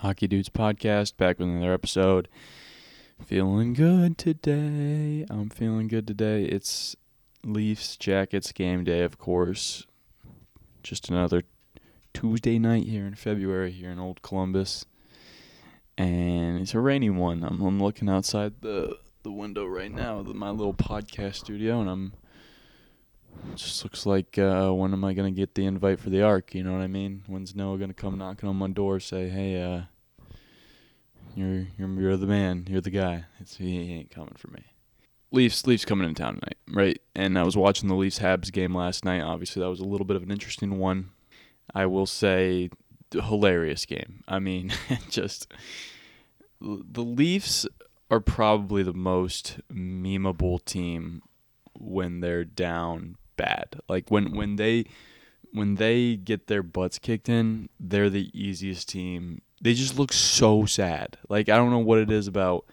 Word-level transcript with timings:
Hockey 0.00 0.26
Dudes 0.26 0.48
podcast, 0.48 1.18
back 1.18 1.38
with 1.38 1.48
another 1.48 1.74
episode. 1.74 2.26
Feeling 3.22 3.74
good 3.74 4.16
today. 4.16 5.26
I'm 5.28 5.50
feeling 5.50 5.88
good 5.88 6.06
today. 6.06 6.44
It's 6.44 6.96
Leafs 7.44 7.98
Jackets 7.98 8.50
game 8.52 8.82
day, 8.82 9.02
of 9.02 9.18
course. 9.18 9.86
Just 10.82 11.10
another 11.10 11.42
Tuesday 12.14 12.58
night 12.58 12.86
here 12.86 13.04
in 13.04 13.14
February 13.14 13.72
here 13.72 13.90
in 13.90 13.98
Old 13.98 14.22
Columbus. 14.22 14.86
And 15.98 16.62
it's 16.62 16.72
a 16.72 16.80
rainy 16.80 17.10
one. 17.10 17.44
I'm, 17.44 17.60
I'm 17.60 17.78
looking 17.78 18.08
outside 18.08 18.54
the, 18.62 18.96
the 19.22 19.30
window 19.30 19.66
right 19.66 19.92
now, 19.92 20.22
the, 20.22 20.32
my 20.32 20.48
little 20.48 20.72
podcast 20.72 21.34
studio, 21.34 21.78
and 21.78 21.90
I'm 21.90 22.12
just 23.54 23.82
looks 23.84 24.06
like 24.06 24.38
uh, 24.38 24.70
when 24.70 24.92
am 24.92 25.04
I 25.04 25.12
gonna 25.12 25.30
get 25.30 25.54
the 25.54 25.66
invite 25.66 26.00
for 26.00 26.10
the 26.10 26.22
arc? 26.22 26.54
You 26.54 26.62
know 26.62 26.72
what 26.72 26.82
I 26.82 26.86
mean? 26.86 27.22
When's 27.26 27.54
Noah 27.54 27.78
gonna 27.78 27.94
come 27.94 28.18
knocking 28.18 28.48
on 28.48 28.56
my 28.56 28.68
door, 28.68 29.00
say, 29.00 29.28
"Hey, 29.28 29.62
uh, 29.62 29.82
you're 31.34 31.66
you're 31.78 32.00
you're 32.00 32.16
the 32.16 32.26
man, 32.26 32.66
you're 32.68 32.80
the 32.80 32.90
guy." 32.90 33.24
It's 33.40 33.56
he 33.56 33.92
ain't 33.92 34.10
coming 34.10 34.34
for 34.36 34.48
me. 34.48 34.64
Leafs 35.32 35.66
Leafs 35.66 35.84
coming 35.84 36.08
in 36.08 36.14
town 36.14 36.34
tonight, 36.34 36.58
right? 36.68 37.00
And 37.14 37.38
I 37.38 37.44
was 37.44 37.56
watching 37.56 37.88
the 37.88 37.94
Leafs 37.94 38.18
Habs 38.18 38.50
game 38.52 38.74
last 38.74 39.04
night. 39.04 39.22
Obviously, 39.22 39.60
that 39.60 39.70
was 39.70 39.80
a 39.80 39.84
little 39.84 40.06
bit 40.06 40.16
of 40.16 40.22
an 40.22 40.30
interesting 40.30 40.78
one. 40.78 41.10
I 41.72 41.86
will 41.86 42.06
say, 42.06 42.70
hilarious 43.12 43.86
game. 43.86 44.24
I 44.26 44.38
mean, 44.38 44.72
just 45.08 45.52
the 46.60 47.02
Leafs 47.02 47.66
are 48.10 48.20
probably 48.20 48.82
the 48.82 48.92
most 48.92 49.60
memeable 49.72 50.64
team 50.64 51.22
when 51.78 52.20
they're 52.20 52.44
down 52.44 53.16
bad. 53.40 53.80
Like 53.88 54.10
when 54.10 54.34
when 54.36 54.56
they 54.56 54.84
when 55.52 55.76
they 55.76 56.16
get 56.16 56.46
their 56.46 56.62
butts 56.62 56.98
kicked 56.98 57.28
in, 57.28 57.68
they're 57.78 58.10
the 58.10 58.30
easiest 58.34 58.88
team. 58.88 59.40
They 59.62 59.74
just 59.74 59.98
look 59.98 60.12
so 60.12 60.66
sad. 60.66 61.18
Like 61.28 61.48
I 61.48 61.56
don't 61.56 61.70
know 61.70 61.78
what 61.78 61.98
it 61.98 62.10
is 62.10 62.26
about 62.26 62.66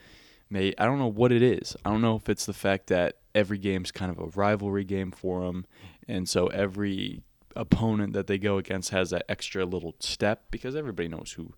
may 0.50 0.74
I 0.78 0.86
don't 0.86 1.00
know 1.00 1.08
what 1.08 1.32
it 1.32 1.42
is. 1.42 1.76
I 1.86 1.90
don't 1.90 2.02
know 2.02 2.16
if 2.16 2.30
it's 2.30 2.46
the 2.46 2.54
fact 2.54 2.88
that 2.88 3.18
every 3.34 3.58
game's 3.58 3.92
kind 3.92 4.12
of 4.12 4.20
a 4.20 4.28
rivalry 4.28 4.84
game 4.84 5.12
for 5.12 5.46
them 5.46 5.66
and 6.08 6.28
so 6.28 6.48
every 6.48 7.22
opponent 7.56 8.14
that 8.14 8.28
they 8.28 8.38
go 8.38 8.58
against 8.58 8.92
has 8.92 9.10
that 9.12 9.26
extra 9.30 9.66
little 9.66 9.96
step 10.00 10.46
because 10.52 10.76
everybody 10.76 11.08
knows 11.08 11.34
who 11.34 11.54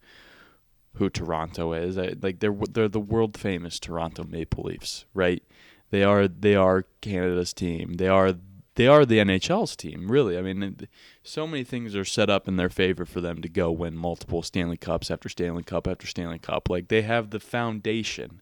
who 0.95 1.09
Toronto 1.09 1.73
is. 1.73 1.97
Like 1.97 2.39
they're 2.39 2.55
they're 2.69 2.87
the 2.87 2.99
world 2.99 3.37
famous 3.37 3.80
Toronto 3.80 4.23
Maple 4.23 4.63
Leafs, 4.65 5.05
right? 5.13 5.43
They 5.91 6.03
are 6.03 6.27
they 6.27 6.55
are 6.55 6.85
Canada's 7.02 7.53
team. 7.53 7.95
They 7.95 8.07
are 8.07 8.33
they 8.80 8.88
are 8.88 9.05
the 9.05 9.17
NHL's 9.17 9.75
team, 9.75 10.09
really. 10.09 10.38
I 10.38 10.41
mean, 10.41 10.88
so 11.22 11.45
many 11.45 11.66
things 11.66 11.97
are 11.97 12.05
set 12.05 12.30
up 12.30 12.47
in 12.47 12.55
their 12.55 12.69
favor 12.69 13.05
for 13.05 13.19
them 13.19 13.41
to 13.41 13.49
go 13.49 13.73
win 13.73 13.97
multiple 13.97 14.41
Stanley 14.41 14.77
Cups 14.77 15.11
after 15.11 15.27
Stanley 15.27 15.63
Cup 15.63 15.86
after 15.86 16.08
Stanley 16.08 16.39
Cup. 16.39 16.69
Like 16.69 16.88
they 16.88 17.02
have 17.02 17.31
the 17.31 17.41
foundation 17.41 18.41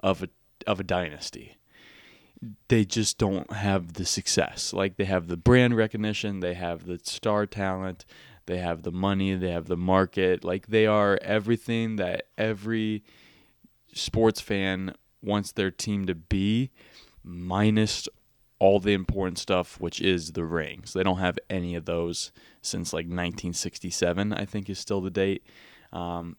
of 0.00 0.24
a 0.24 0.28
of 0.66 0.80
a 0.80 0.82
dynasty. 0.82 1.56
They 2.66 2.84
just 2.84 3.16
don't 3.16 3.52
have 3.52 3.92
the 3.92 4.04
success. 4.04 4.72
Like 4.72 4.96
they 4.96 5.04
have 5.04 5.28
the 5.28 5.36
brand 5.36 5.76
recognition, 5.76 6.40
they 6.40 6.54
have 6.54 6.86
the 6.86 6.98
star 7.04 7.46
talent, 7.46 8.04
they 8.46 8.58
have 8.58 8.82
the 8.82 8.90
money, 8.90 9.36
they 9.36 9.52
have 9.52 9.66
the 9.66 9.76
market. 9.76 10.42
Like 10.42 10.66
they 10.66 10.88
are 10.88 11.16
everything 11.22 11.94
that 11.94 12.26
every 12.36 13.04
sports 13.94 14.40
fan 14.40 14.96
wants 15.22 15.52
their 15.52 15.70
team 15.70 16.06
to 16.06 16.16
be, 16.16 16.72
minus 17.22 18.08
all 18.58 18.80
the 18.80 18.94
important 18.94 19.38
stuff, 19.38 19.78
which 19.80 20.00
is 20.00 20.32
the 20.32 20.44
rings. 20.44 20.92
They 20.92 21.02
don't 21.02 21.18
have 21.18 21.38
any 21.50 21.74
of 21.74 21.84
those 21.84 22.32
since 22.62 22.92
like 22.92 23.04
1967, 23.04 24.32
I 24.32 24.44
think 24.44 24.70
is 24.70 24.78
still 24.78 25.00
the 25.00 25.10
date. 25.10 25.44
Um, 25.92 26.36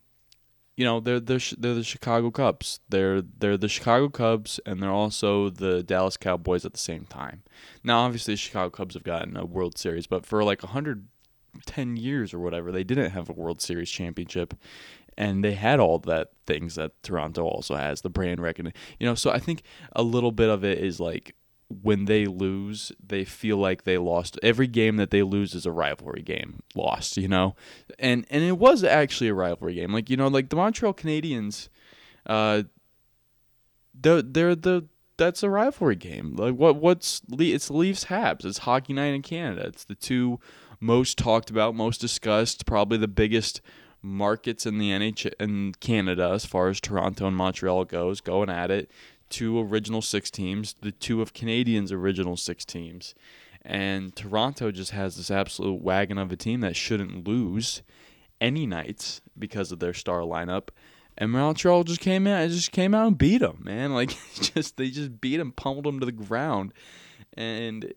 you 0.76 0.86
know, 0.86 1.00
they're 1.00 1.20
they're 1.20 1.40
they're 1.58 1.74
the 1.74 1.84
Chicago 1.84 2.30
Cubs. 2.30 2.80
They're 2.88 3.22
they're 3.22 3.58
the 3.58 3.68
Chicago 3.68 4.10
Cubs, 4.10 4.60
and 4.66 4.82
they're 4.82 4.92
also 4.92 5.50
the 5.50 5.82
Dallas 5.82 6.18
Cowboys 6.18 6.66
at 6.66 6.74
the 6.74 6.80
same 6.80 7.06
time. 7.06 7.42
Now, 7.84 8.02
obviously, 8.02 8.36
the 8.36 8.40
Chicago 8.40 8.70
Cubs 8.70 8.94
have 8.94 9.04
gotten 9.04 9.36
a 9.36 9.46
World 9.46 9.78
Series, 9.78 10.06
but 10.06 10.24
for 10.26 10.44
like 10.44 10.62
110 10.62 11.98
years 11.98 12.32
or 12.32 12.40
whatever, 12.40 12.72
they 12.72 12.84
didn't 12.84 13.10
have 13.10 13.28
a 13.28 13.34
World 13.34 13.60
Series 13.60 13.90
championship, 13.90 14.54
and 15.18 15.44
they 15.44 15.54
had 15.54 15.80
all 15.80 15.98
that 16.00 16.30
things 16.46 16.76
that 16.76 16.92
Toronto 17.02 17.44
also 17.44 17.76
has, 17.76 18.02
the 18.02 18.10
brand 18.12 18.40
recognition. 18.40 18.80
You 19.00 19.08
know, 19.08 19.16
so 19.16 19.32
I 19.32 19.40
think 19.40 19.64
a 19.94 20.04
little 20.04 20.32
bit 20.32 20.50
of 20.50 20.64
it 20.64 20.78
is 20.78 21.00
like 21.00 21.36
when 21.70 22.06
they 22.06 22.26
lose, 22.26 22.92
they 23.06 23.26
feel 23.26 23.58
like 23.58 23.84
they 23.84 23.98
lost. 23.98 24.40
Every 24.42 24.68
game 24.68 24.96
that 24.98 25.12
they 25.12 25.24
lose 25.24 25.54
is 25.54 25.66
a 25.66 25.72
rivalry 25.72 26.22
game 26.22 26.62
lost, 26.76 27.18
you 27.18 27.28
know? 27.28 27.56
And 28.00 28.26
and 28.30 28.44
it 28.44 28.58
was 28.58 28.84
actually 28.84 29.28
a 29.28 29.34
rivalry 29.34 29.76
game. 29.76 29.92
Like, 29.92 30.10
you 30.10 30.18
know, 30.18 30.28
like 30.28 30.50
the 30.50 30.56
Montreal 30.56 30.94
Canadiens 30.94 31.70
uh 32.26 32.64
they're, 34.00 34.22
they're 34.22 34.56
the 34.56 34.88
that's 35.18 35.44
a 35.44 35.50
rivalry 35.50 35.96
game. 35.96 36.36
Like 36.36 36.56
what 36.56 36.78
what's 36.78 37.22
it's 37.38 37.70
Leafs 37.70 38.06
Habs. 38.06 38.46
It's 38.46 38.60
hockey 38.60 38.94
night 38.94 39.14
in 39.14 39.22
Canada. 39.22 39.66
It's 39.68 39.84
the 39.84 39.96
two 39.96 40.40
most 40.80 41.18
talked 41.18 41.50
about, 41.50 41.76
most 41.76 42.00
discussed, 42.00 42.66
probably 42.66 42.98
the 42.98 43.08
biggest 43.08 43.62
markets 44.02 44.66
in 44.66 44.78
the 44.78 44.92
NH 44.92 45.34
in 45.40 45.74
Canada 45.80 46.30
as 46.34 46.46
far 46.46 46.70
as 46.70 46.80
Toronto 46.80 47.28
and 47.28 47.36
Montreal 47.36 47.86
goes, 47.86 48.22
going 48.22 48.50
at 48.50 48.72
it 48.72 48.92
two 49.30 49.60
original 49.60 50.02
six 50.02 50.32
teams, 50.32 50.76
the 50.82 50.92
two 50.92 51.22
of 51.22 51.34
Canadians' 51.34 51.92
original 51.92 52.38
six 52.38 52.66
teams. 52.66 53.16
And 53.64 54.16
Toronto 54.16 54.72
just 54.72 54.92
has 54.92 55.18
this 55.18 55.30
absolute 55.30 55.82
wagon 55.82 56.18
of 56.18 56.32
a 56.32 56.38
team 56.38 56.62
that 56.62 56.76
shouldn't 56.76 57.28
lose 57.28 57.84
any 58.40 58.66
nights 58.66 59.22
because 59.38 59.72
of 59.72 59.80
their 59.80 59.94
star 59.94 60.22
lineup. 60.22 60.70
And 61.18 61.32
Montreal 61.32 61.84
just 61.84 62.00
came 62.00 62.28
out, 62.28 62.50
just 62.50 62.72
came 62.72 62.94
out 62.94 63.08
and 63.08 63.18
beat 63.18 63.40
them, 63.40 63.62
man. 63.64 63.94
Like 63.98 64.16
just 64.36 64.78
they 64.78 64.90
just 64.90 65.20
beat 65.20 65.38
them, 65.38 65.52
pummeled 65.52 65.86
them 65.86 66.00
to 66.00 66.06
the 66.06 66.12
ground, 66.12 66.74
and 67.34 67.92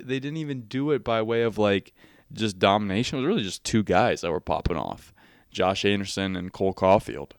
they 0.00 0.18
didn't 0.18 0.38
even 0.38 0.62
do 0.62 0.90
it 0.90 1.04
by 1.04 1.20
way 1.22 1.42
of 1.42 1.58
like 1.58 1.92
just 2.32 2.58
domination. 2.58 3.18
It 3.18 3.22
was 3.22 3.28
really 3.28 3.42
just 3.42 3.62
two 3.62 3.82
guys 3.82 4.22
that 4.22 4.32
were 4.32 4.40
popping 4.40 4.78
off, 4.78 5.12
Josh 5.50 5.84
Anderson 5.84 6.34
and 6.34 6.52
Cole 6.52 6.74
Caufield 6.74 7.32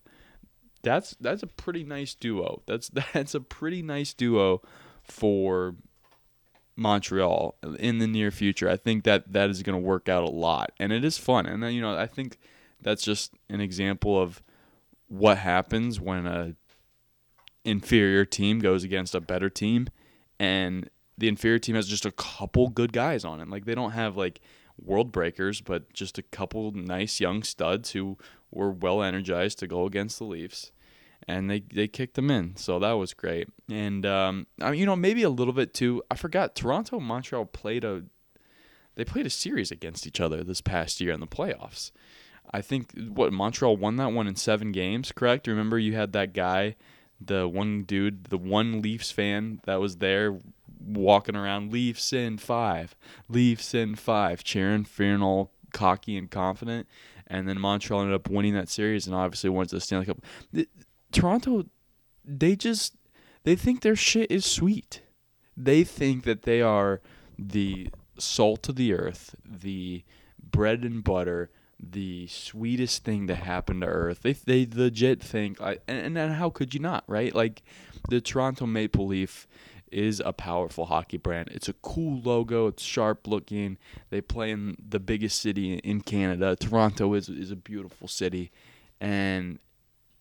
that's 0.85 1.15
that's 1.19 1.43
a 1.43 1.47
pretty 1.47 1.83
nice 1.83 2.13
duo. 2.13 2.61
That's 2.65 2.89
that's 3.13 3.35
a 3.35 3.41
pretty 3.41 3.81
nice 3.81 4.13
duo 4.13 4.61
for 5.03 5.75
Montreal 6.77 7.55
in 7.79 7.97
the 7.97 8.07
near 8.07 8.31
future. 8.31 8.69
I 8.69 8.77
think 8.77 9.03
that 9.03 9.33
that 9.33 9.49
is 9.49 9.63
going 9.63 9.79
to 9.79 9.85
work 9.85 10.07
out 10.07 10.23
a 10.23 10.29
lot, 10.29 10.71
and 10.79 10.93
it 10.93 11.03
is 11.03 11.17
fun. 11.17 11.45
And 11.45 11.61
then 11.61 11.73
you 11.73 11.81
know, 11.81 11.97
I 11.97 12.07
think 12.07 12.37
that's 12.81 13.03
just 13.03 13.33
an 13.49 13.59
example 13.59 14.21
of 14.21 14.41
what 15.07 15.39
happens 15.39 15.99
when 15.99 16.25
a 16.25 16.55
inferior 17.65 18.23
team 18.23 18.59
goes 18.59 18.83
against 18.83 19.15
a 19.15 19.21
better 19.21 19.49
team, 19.49 19.87
and 20.39 20.89
the 21.17 21.27
inferior 21.27 21.59
team 21.59 21.75
has 21.75 21.87
just 21.87 22.05
a 22.05 22.11
couple 22.11 22.69
good 22.69 22.93
guys 22.93 23.25
on 23.25 23.41
it. 23.41 23.49
Like 23.49 23.65
they 23.65 23.75
don't 23.75 23.91
have 23.91 24.15
like 24.15 24.39
world 24.77 25.11
breakers, 25.11 25.61
but 25.61 25.91
just 25.93 26.17
a 26.19 26.21
couple 26.21 26.71
nice 26.73 27.19
young 27.19 27.41
studs 27.41 27.91
who 27.91 28.17
were 28.51 28.69
well 28.69 29.01
energized 29.01 29.59
to 29.59 29.67
go 29.67 29.85
against 29.85 30.19
the 30.19 30.25
Leafs 30.25 30.71
and 31.27 31.49
they 31.49 31.59
they 31.59 31.87
kicked 31.87 32.15
them 32.15 32.29
in. 32.29 32.55
So 32.55 32.79
that 32.79 32.93
was 32.93 33.13
great. 33.13 33.49
And 33.69 34.05
um, 34.05 34.47
I 34.61 34.71
mean, 34.71 34.79
you 34.79 34.85
know, 34.85 34.95
maybe 34.95 35.23
a 35.23 35.29
little 35.29 35.53
bit 35.53 35.73
too. 35.73 36.03
I 36.09 36.15
forgot 36.15 36.55
Toronto 36.55 36.99
Montreal 36.99 37.45
played 37.45 37.83
a 37.83 38.03
they 38.95 39.05
played 39.05 39.25
a 39.25 39.31
series 39.31 39.71
against 39.71 40.07
each 40.07 40.21
other 40.21 40.43
this 40.43 40.61
past 40.61 41.01
year 41.01 41.13
in 41.13 41.19
the 41.19 41.27
playoffs. 41.27 41.91
I 42.51 42.61
think 42.61 42.91
what 43.09 43.33
Montreal 43.33 43.75
won 43.75 43.97
that 43.97 44.13
one 44.13 44.27
in 44.27 44.35
seven 44.35 44.71
games. 44.71 45.11
Correct? 45.11 45.47
Remember, 45.47 45.77
you 45.77 45.95
had 45.95 46.13
that 46.13 46.33
guy, 46.33 46.75
the 47.19 47.47
one 47.47 47.83
dude, 47.83 48.25
the 48.25 48.37
one 48.37 48.81
Leafs 48.81 49.11
fan 49.11 49.59
that 49.65 49.79
was 49.79 49.97
there 49.97 50.39
walking 50.79 51.35
around 51.35 51.73
Leafs 51.73 52.13
in 52.13 52.37
five, 52.37 52.95
Leafs 53.27 53.73
in 53.73 53.95
five, 53.95 54.43
cheering, 54.43 54.85
feeling 54.85 55.23
all 55.23 55.51
cocky 55.73 56.17
and 56.17 56.29
confident. 56.29 56.87
And 57.27 57.49
then 57.49 57.59
Montreal 57.59 58.01
ended 58.01 58.15
up 58.15 58.29
winning 58.29 58.53
that 58.53 58.69
series 58.69 59.07
and 59.07 59.15
obviously 59.15 59.49
went 59.49 59.69
to 59.69 59.75
the 59.75 59.81
Stanley 59.81 60.05
Cup. 60.05 60.19
Toronto, 61.15 61.65
they 62.23 62.55
just 62.55 62.95
they 63.43 63.55
think 63.55 63.81
their 63.81 63.95
shit 63.95 64.31
is 64.31 64.45
sweet. 64.45 65.01
They 65.57 65.83
think 65.83 66.23
that 66.23 66.43
they 66.43 66.61
are 66.61 67.01
the 67.37 67.89
salt 68.17 68.69
of 68.69 68.75
the 68.75 68.93
earth, 68.93 69.35
the 69.45 70.03
bread 70.39 70.83
and 70.83 71.03
butter, 71.03 71.49
the 71.79 72.27
sweetest 72.27 73.03
thing 73.03 73.27
to 73.27 73.35
happen 73.35 73.81
to 73.81 73.87
Earth. 73.87 74.21
They 74.21 74.33
they 74.33 74.67
legit 74.71 75.21
think, 75.21 75.59
and, 75.61 76.17
and 76.17 76.33
how 76.33 76.49
could 76.49 76.73
you 76.73 76.79
not, 76.79 77.03
right? 77.07 77.33
Like 77.33 77.63
the 78.09 78.21
Toronto 78.21 78.65
Maple 78.65 79.07
Leaf 79.07 79.47
is 79.91 80.21
a 80.25 80.33
powerful 80.33 80.85
hockey 80.85 81.17
brand. 81.17 81.49
It's 81.51 81.69
a 81.69 81.73
cool 81.73 82.19
logo. 82.21 82.67
It's 82.67 82.83
sharp 82.83 83.27
looking. 83.27 83.77
They 84.09 84.21
play 84.21 84.51
in 84.51 84.77
the 84.79 84.99
biggest 84.99 85.41
city 85.41 85.75
in 85.75 86.01
Canada. 86.01 86.55
Toronto 86.55 87.13
is 87.13 87.29
is 87.29 87.51
a 87.51 87.55
beautiful 87.55 88.07
city, 88.07 88.51
and 88.99 89.59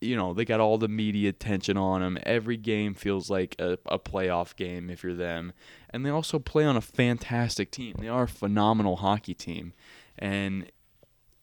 you 0.05 0.17
know, 0.17 0.35
they 0.35 0.45
got 0.45 0.61
all 0.61 0.79
the 0.79 0.89
media 0.89 1.31
attention 1.31 1.77
on 1.77 2.01
them. 2.01 2.19
Every 2.25 2.57
game 2.57 2.95
feels 2.95 3.31
like 3.31 3.57
a, 3.59 3.79
a 3.87 3.99
playoff 3.99 4.55
game 4.57 4.91
if 4.91 5.03
you're 5.03 5.15
them. 5.15 5.53
And 5.91 6.05
they 6.05 6.11
also 6.11 6.39
play 6.39 6.65
on 6.65 6.77
a 6.77 6.81
fantastic 6.81 7.71
team. 7.71 7.97
They 7.99 8.09
are 8.09 8.25
a 8.25 8.29
phenomenal 8.29 8.97
hockey 8.97 9.35
team. 9.35 9.73
And 10.19 10.71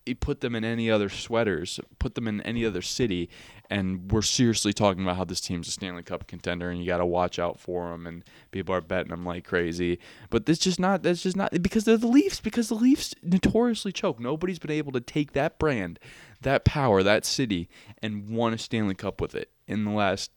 you 0.05 0.15
put 0.15 0.41
them 0.41 0.55
in 0.55 0.63
any 0.63 0.89
other 0.89 1.09
sweaters, 1.09 1.79
put 1.99 2.15
them 2.15 2.27
in 2.27 2.41
any 2.41 2.65
other 2.65 2.81
city, 2.81 3.29
and 3.69 4.11
we're 4.11 4.21
seriously 4.21 4.73
talking 4.73 5.03
about 5.03 5.15
how 5.15 5.23
this 5.23 5.39
team's 5.39 5.67
a 5.67 5.71
Stanley 5.71 6.03
Cup 6.03 6.27
contender, 6.27 6.69
and 6.69 6.79
you 6.79 6.85
got 6.85 6.97
to 6.97 7.05
watch 7.05 7.39
out 7.39 7.59
for 7.59 7.89
them, 7.89 8.07
and 8.07 8.23
people 8.51 8.73
are 8.73 8.81
betting 8.81 9.11
them 9.11 9.25
like 9.25 9.45
crazy. 9.45 9.99
But 10.29 10.45
that's 10.45 10.59
just 10.59 10.79
not. 10.79 11.03
That's 11.03 11.23
just 11.23 11.37
not 11.37 11.51
because 11.61 11.85
they're 11.85 11.97
the 11.97 12.07
Leafs. 12.07 12.41
Because 12.41 12.67
the 12.67 12.75
Leafs 12.75 13.13
notoriously 13.21 13.91
choke. 13.91 14.19
Nobody's 14.19 14.59
been 14.59 14.71
able 14.71 14.91
to 14.93 15.01
take 15.01 15.33
that 15.33 15.59
brand, 15.59 15.99
that 16.41 16.65
power, 16.65 17.03
that 17.03 17.25
city, 17.25 17.69
and 18.01 18.29
won 18.29 18.53
a 18.53 18.57
Stanley 18.57 18.95
Cup 18.95 19.21
with 19.21 19.35
it 19.35 19.49
in 19.67 19.85
the 19.85 19.91
last 19.91 20.31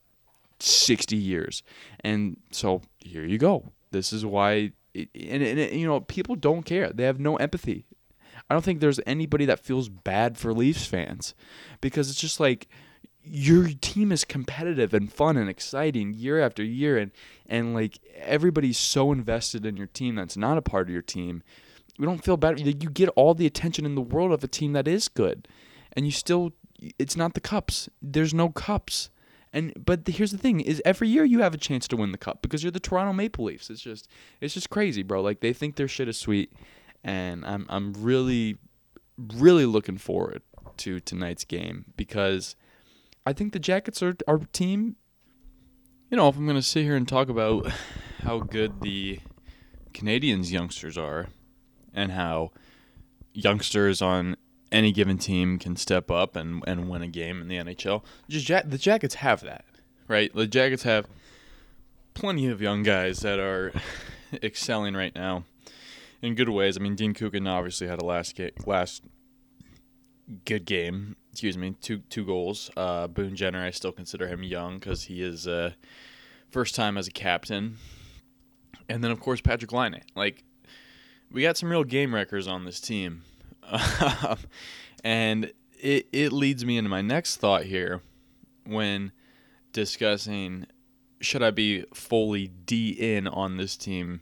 sixty 0.58 1.16
years. 1.16 1.62
And 2.00 2.38
so 2.50 2.82
here 3.00 3.24
you 3.24 3.38
go. 3.38 3.72
This 3.90 4.12
is 4.12 4.24
why. 4.24 4.72
It, 4.92 5.08
and, 5.14 5.42
and 5.42 5.72
you 5.72 5.86
know 5.86 6.00
people 6.00 6.36
don't 6.36 6.62
care. 6.64 6.90
They 6.90 7.04
have 7.04 7.18
no 7.18 7.36
empathy. 7.36 7.86
I 8.48 8.54
don't 8.54 8.62
think 8.62 8.80
there's 8.80 9.00
anybody 9.06 9.46
that 9.46 9.60
feels 9.60 9.88
bad 9.88 10.36
for 10.36 10.52
Leafs 10.52 10.86
fans 10.86 11.34
because 11.80 12.10
it's 12.10 12.20
just 12.20 12.40
like 12.40 12.68
your 13.24 13.68
team 13.80 14.12
is 14.12 14.24
competitive 14.24 14.92
and 14.92 15.10
fun 15.10 15.36
and 15.36 15.48
exciting 15.48 16.12
year 16.12 16.40
after 16.40 16.62
year 16.62 16.98
and 16.98 17.10
and 17.48 17.74
like 17.74 17.98
everybody's 18.16 18.76
so 18.76 19.12
invested 19.12 19.64
in 19.64 19.76
your 19.76 19.86
team 19.86 20.14
that's 20.14 20.36
not 20.36 20.58
a 20.58 20.62
part 20.62 20.88
of 20.88 20.92
your 20.92 21.02
team. 21.02 21.42
We 21.98 22.06
don't 22.06 22.24
feel 22.24 22.36
bad. 22.36 22.60
You 22.60 22.90
get 22.90 23.08
all 23.10 23.34
the 23.34 23.46
attention 23.46 23.86
in 23.86 23.94
the 23.94 24.00
world 24.00 24.32
of 24.32 24.42
a 24.42 24.48
team 24.48 24.72
that 24.72 24.88
is 24.88 25.08
good, 25.08 25.46
and 25.96 26.06
you 26.06 26.12
still 26.12 26.52
it's 26.98 27.16
not 27.16 27.34
the 27.34 27.40
cups. 27.40 27.88
There's 28.02 28.34
no 28.34 28.50
cups. 28.50 29.10
And 29.52 29.72
but 29.82 30.06
here's 30.06 30.32
the 30.32 30.38
thing: 30.38 30.60
is 30.60 30.82
every 30.84 31.08
year 31.08 31.24
you 31.24 31.40
have 31.40 31.54
a 31.54 31.58
chance 31.58 31.86
to 31.88 31.96
win 31.96 32.12
the 32.12 32.18
cup 32.18 32.42
because 32.42 32.62
you're 32.62 32.72
the 32.72 32.80
Toronto 32.80 33.12
Maple 33.12 33.44
Leafs. 33.44 33.70
It's 33.70 33.80
just 33.80 34.08
it's 34.40 34.54
just 34.54 34.70
crazy, 34.70 35.02
bro. 35.02 35.22
Like 35.22 35.40
they 35.40 35.52
think 35.52 35.76
their 35.76 35.88
shit 35.88 36.08
is 36.08 36.18
sweet, 36.18 36.52
and 37.04 37.44
I'm 37.44 37.66
I'm 37.68 37.92
really 37.94 38.58
really 39.16 39.64
looking 39.64 39.96
forward 39.96 40.42
to 40.78 40.98
tonight's 41.00 41.44
game 41.44 41.84
because 41.96 42.56
I 43.24 43.32
think 43.32 43.52
the 43.52 43.60
Jackets 43.60 44.02
are 44.02 44.16
our 44.26 44.38
team. 44.38 44.96
You 46.10 46.16
know, 46.16 46.28
if 46.28 46.36
I'm 46.36 46.46
to 46.46 46.62
sit 46.62 46.82
here 46.82 46.96
and 46.96 47.08
talk 47.08 47.28
about 47.28 47.70
how 48.22 48.40
good 48.40 48.80
the 48.80 49.20
Canadiens 49.92 50.50
youngsters 50.50 50.98
are 50.98 51.28
and 51.92 52.12
how 52.12 52.50
youngsters 53.32 54.02
on 54.02 54.36
any 54.74 54.92
given 54.92 55.16
team 55.16 55.58
can 55.58 55.76
step 55.76 56.10
up 56.10 56.34
and, 56.36 56.62
and 56.66 56.88
win 56.88 57.00
a 57.00 57.08
game 57.08 57.40
in 57.40 57.48
the 57.48 57.56
NHL, 57.56 58.02
just 58.28 58.46
the 58.68 58.78
Jackets 58.78 59.16
have 59.16 59.40
that, 59.42 59.64
right? 60.08 60.34
The 60.34 60.46
Jackets 60.46 60.82
have 60.82 61.06
plenty 62.14 62.48
of 62.48 62.60
young 62.60 62.82
guys 62.82 63.20
that 63.20 63.38
are 63.38 63.72
excelling 64.42 64.94
right 64.94 65.14
now 65.14 65.44
in 66.20 66.34
good 66.34 66.48
ways. 66.48 66.76
I 66.76 66.80
mean, 66.80 66.96
Dean 66.96 67.14
Kukan 67.14 67.48
obviously 67.48 67.86
had 67.86 68.02
a 68.02 68.04
last 68.04 68.36
ga- 68.36 68.52
last 68.66 69.04
good 70.44 70.64
game. 70.64 71.16
Excuse 71.30 71.56
me, 71.56 71.76
two 71.80 71.98
two 72.10 72.24
goals. 72.24 72.70
Uh, 72.76 73.06
Boone 73.06 73.36
Jenner, 73.36 73.64
I 73.64 73.70
still 73.70 73.92
consider 73.92 74.26
him 74.26 74.42
young 74.42 74.78
because 74.78 75.04
he 75.04 75.22
is 75.22 75.46
uh, 75.46 75.72
first 76.50 76.74
time 76.74 76.96
as 76.96 77.06
a 77.06 77.12
captain. 77.12 77.76
And 78.88 79.04
then 79.04 79.10
of 79.12 79.20
course 79.20 79.40
Patrik 79.40 79.72
Laine. 79.72 80.02
Like 80.16 80.44
we 81.30 81.42
got 81.42 81.56
some 81.56 81.70
real 81.70 81.84
game 81.84 82.14
wreckers 82.14 82.48
on 82.48 82.64
this 82.64 82.80
team, 82.80 83.22
Um, 83.70 84.38
and 85.02 85.52
it 85.80 86.08
it 86.12 86.32
leads 86.32 86.64
me 86.64 86.78
into 86.78 86.90
my 86.90 87.02
next 87.02 87.36
thought 87.36 87.64
here 87.64 88.00
when 88.64 89.12
discussing 89.72 90.66
should 91.20 91.42
I 91.42 91.50
be 91.50 91.84
fully 91.92 92.48
D 92.48 92.90
in 92.90 93.26
on 93.26 93.56
this 93.56 93.76
team 93.76 94.20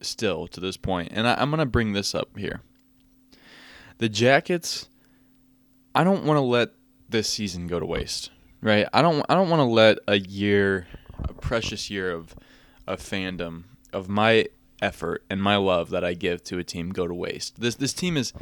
still 0.00 0.46
to 0.48 0.60
this 0.60 0.76
point, 0.76 1.08
and 1.12 1.26
I, 1.26 1.34
I'm 1.34 1.50
gonna 1.50 1.66
bring 1.66 1.92
this 1.92 2.14
up 2.14 2.36
here. 2.36 2.62
The 3.98 4.08
Jackets 4.08 4.88
I 5.94 6.04
don't 6.04 6.24
want 6.24 6.36
to 6.36 6.42
let 6.42 6.70
this 7.08 7.28
season 7.28 7.66
go 7.66 7.80
to 7.80 7.86
waste, 7.86 8.30
right? 8.60 8.86
I 8.92 9.02
don't 9.02 9.24
I 9.28 9.34
don't 9.34 9.50
want 9.50 9.60
to 9.60 9.64
let 9.64 9.98
a 10.06 10.16
year, 10.16 10.86
a 11.18 11.32
precious 11.32 11.90
year 11.90 12.12
of 12.12 12.36
of 12.86 13.00
fandom 13.00 13.64
of 13.92 14.08
my 14.08 14.46
effort 14.80 15.24
and 15.28 15.42
my 15.42 15.56
love 15.56 15.90
that 15.90 16.04
I 16.04 16.14
give 16.14 16.44
to 16.44 16.58
a 16.58 16.64
team 16.64 16.90
go 16.90 17.06
to 17.06 17.14
waste. 17.14 17.60
This 17.60 17.74
this 17.74 17.92
team 17.92 18.16
is 18.16 18.32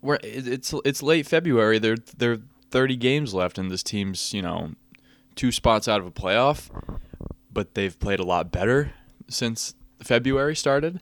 where 0.00 0.18
it's 0.22 0.74
it's 0.84 1.02
late 1.02 1.26
February. 1.26 1.78
There 1.78 1.96
there 2.16 2.32
are 2.32 2.38
30 2.70 2.96
games 2.96 3.34
left, 3.34 3.58
and 3.58 3.70
this 3.70 3.82
team's 3.82 4.32
you 4.32 4.42
know 4.42 4.72
two 5.34 5.52
spots 5.52 5.88
out 5.88 6.00
of 6.00 6.06
a 6.06 6.10
playoff, 6.10 6.70
but 7.52 7.74
they've 7.74 7.98
played 7.98 8.20
a 8.20 8.24
lot 8.24 8.50
better 8.50 8.92
since 9.28 9.74
February 10.02 10.56
started, 10.56 11.00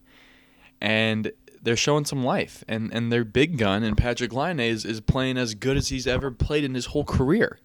and 0.81 1.33
they're 1.63 1.77
showing 1.77 2.05
some 2.05 2.25
life, 2.25 2.65
and 2.69 2.93
and 2.93 3.13
their 3.13 3.25
big 3.25 3.59
gun 3.59 3.83
and 3.83 3.97
Patrik 3.97 4.33
Laine 4.33 4.61
is 4.61 4.85
is 4.85 5.01
playing 5.01 5.39
as 5.39 5.55
good 5.55 5.77
as 5.77 5.89
he's 5.89 6.07
ever 6.07 6.31
played 6.31 6.65
in 6.65 6.75
his 6.75 6.87
whole 6.87 7.05
career. 7.05 7.59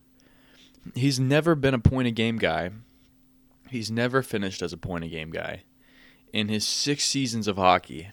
He's 0.95 1.19
never 1.19 1.55
been 1.55 1.73
a 1.73 1.79
point 1.79 2.07
a 2.07 2.11
game 2.11 2.37
guy. 2.37 2.71
He's 3.69 3.89
never 3.89 4.21
finished 4.21 4.61
as 4.61 4.73
a 4.73 4.77
point 4.77 5.05
a 5.05 5.07
game 5.07 5.31
guy 5.31 5.63
in 6.33 6.49
his 6.49 6.65
six 6.65 7.05
seasons 7.05 7.47
of 7.47 7.57
hockey. 7.57 8.09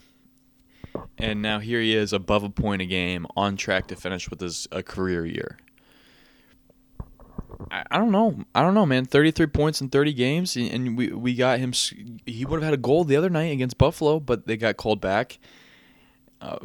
And 1.20 1.42
now 1.42 1.58
here 1.58 1.80
he 1.80 1.94
is 1.94 2.12
above 2.12 2.42
a 2.42 2.50
point 2.50 2.82
a 2.82 2.86
game, 2.86 3.26
on 3.36 3.56
track 3.56 3.88
to 3.88 3.96
finish 3.96 4.30
with 4.30 4.40
his 4.40 4.66
a 4.72 4.82
career 4.82 5.26
year. 5.26 5.58
I, 7.70 7.84
I 7.90 7.98
don't 7.98 8.10
know. 8.10 8.44
I 8.54 8.62
don't 8.62 8.74
know, 8.74 8.86
man. 8.86 9.04
33 9.04 9.46
points 9.46 9.80
in 9.80 9.88
30 9.88 10.12
games, 10.14 10.56
and 10.56 10.96
we, 10.96 11.08
we 11.08 11.34
got 11.34 11.58
him. 11.58 11.72
He 12.26 12.44
would 12.44 12.60
have 12.60 12.64
had 12.64 12.74
a 12.74 12.78
goal 12.78 13.04
the 13.04 13.16
other 13.16 13.30
night 13.30 13.52
against 13.52 13.78
Buffalo, 13.78 14.20
but 14.20 14.46
they 14.46 14.56
got 14.56 14.76
called 14.76 15.00
back 15.00 15.38
uh, 16.40 16.58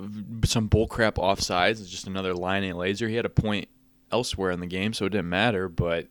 some 0.45 0.69
bullcrap 0.69 1.15
offsides. 1.15 1.81
It's 1.81 1.89
just 1.89 2.07
another 2.07 2.33
Laine 2.33 2.75
laser. 2.75 3.07
He 3.07 3.15
had 3.15 3.25
a 3.25 3.29
point 3.29 3.67
elsewhere 4.11 4.51
in 4.51 4.59
the 4.59 4.67
game, 4.67 4.93
so 4.93 5.05
it 5.05 5.09
didn't 5.09 5.29
matter. 5.29 5.67
But 5.67 6.07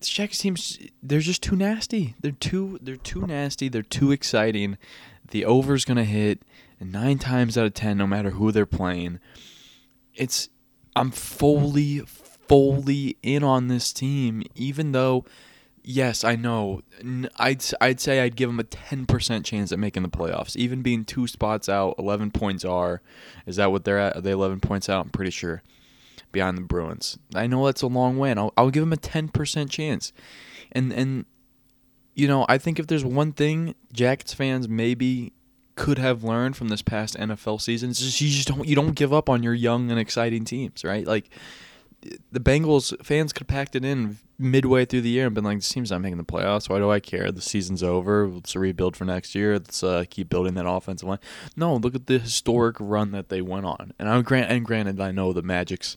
the 0.00 0.06
Jackets 0.06 0.38
teams, 0.38 0.78
they're 1.02 1.20
just 1.20 1.42
too 1.42 1.56
nasty. 1.56 2.14
They're 2.20 2.32
too 2.32 2.78
they're 2.82 2.96
too 2.96 3.26
nasty. 3.26 3.68
They're 3.68 3.82
too 3.82 4.12
exciting. 4.12 4.76
The 5.30 5.44
over's 5.44 5.84
gonna 5.84 6.04
hit 6.04 6.42
nine 6.80 7.18
times 7.18 7.56
out 7.58 7.66
of 7.66 7.74
ten, 7.74 7.98
no 7.98 8.06
matter 8.06 8.30
who 8.30 8.52
they're 8.52 8.66
playing. 8.66 9.20
It's 10.14 10.48
I'm 10.96 11.10
fully 11.10 12.00
fully 12.00 13.16
in 13.22 13.44
on 13.44 13.68
this 13.68 13.92
team, 13.92 14.42
even 14.54 14.92
though 14.92 15.24
Yes, 15.82 16.24
I 16.24 16.36
know. 16.36 16.82
I'd 17.36 17.64
I'd 17.80 18.00
say 18.00 18.20
I'd 18.20 18.36
give 18.36 18.48
them 18.48 18.60
a 18.60 18.64
ten 18.64 19.06
percent 19.06 19.46
chance 19.46 19.72
at 19.72 19.78
making 19.78 20.02
the 20.02 20.10
playoffs, 20.10 20.56
even 20.56 20.82
being 20.82 21.04
two 21.04 21.26
spots 21.26 21.68
out. 21.68 21.94
Eleven 21.98 22.30
points 22.30 22.64
are. 22.64 23.00
Is 23.46 23.56
that 23.56 23.72
what 23.72 23.84
they're 23.84 23.98
at? 23.98 24.16
Are 24.16 24.20
they 24.20 24.32
eleven 24.32 24.60
points 24.60 24.88
out? 24.88 25.06
I'm 25.06 25.10
pretty 25.10 25.30
sure. 25.30 25.62
Behind 26.32 26.56
the 26.56 26.62
Bruins, 26.62 27.18
I 27.34 27.48
know 27.48 27.66
that's 27.66 27.82
a 27.82 27.88
long 27.88 28.16
way, 28.16 28.30
and 28.30 28.38
I'll, 28.38 28.52
I'll 28.56 28.70
give 28.70 28.82
them 28.82 28.92
a 28.92 28.96
ten 28.96 29.28
percent 29.28 29.70
chance. 29.70 30.12
And 30.70 30.92
and 30.92 31.24
you 32.14 32.28
know, 32.28 32.46
I 32.48 32.58
think 32.58 32.78
if 32.78 32.86
there's 32.86 33.04
one 33.04 33.32
thing 33.32 33.74
Jackets 33.92 34.34
fans 34.34 34.68
maybe 34.68 35.32
could 35.74 35.98
have 35.98 36.24
learned 36.24 36.56
from 36.56 36.68
this 36.68 36.82
past 36.82 37.16
NFL 37.16 37.60
season, 37.60 37.90
it's 37.90 38.00
just 38.00 38.20
you 38.20 38.28
just 38.28 38.48
don't 38.48 38.66
you 38.66 38.74
don't 38.74 38.94
give 38.94 39.12
up 39.12 39.28
on 39.28 39.42
your 39.42 39.54
young 39.54 39.90
and 39.90 39.98
exciting 39.98 40.44
teams, 40.44 40.84
right? 40.84 41.06
Like 41.06 41.30
the 42.32 42.40
Bengals 42.40 42.94
fans 43.04 43.32
could 43.32 43.42
have 43.42 43.48
packed 43.48 43.76
it 43.76 43.84
in 43.84 44.18
midway 44.38 44.86
through 44.86 45.02
the 45.02 45.10
year 45.10 45.26
and 45.26 45.34
been 45.34 45.44
like, 45.44 45.58
"This 45.58 45.68
team's 45.68 45.90
not 45.90 46.00
making 46.00 46.18
the 46.18 46.24
playoffs. 46.24 46.68
Why 46.68 46.78
do 46.78 46.90
I 46.90 47.00
care? 47.00 47.30
The 47.30 47.42
season's 47.42 47.82
over. 47.82 48.26
Let's 48.28 48.56
rebuild 48.56 48.96
for 48.96 49.04
next 49.04 49.34
year. 49.34 49.54
Let's 49.54 49.82
uh, 49.82 50.04
keep 50.08 50.28
building 50.28 50.54
that 50.54 50.68
offensive 50.68 51.08
line." 51.08 51.18
No, 51.56 51.76
look 51.76 51.94
at 51.94 52.06
the 52.06 52.18
historic 52.18 52.76
run 52.80 53.12
that 53.12 53.28
they 53.28 53.42
went 53.42 53.66
on. 53.66 53.92
And 53.98 54.08
I'm 54.08 54.22
grant 54.22 54.50
and 54.50 54.64
granted, 54.64 55.00
I 55.00 55.10
know 55.10 55.32
the 55.32 55.42
Magic's 55.42 55.96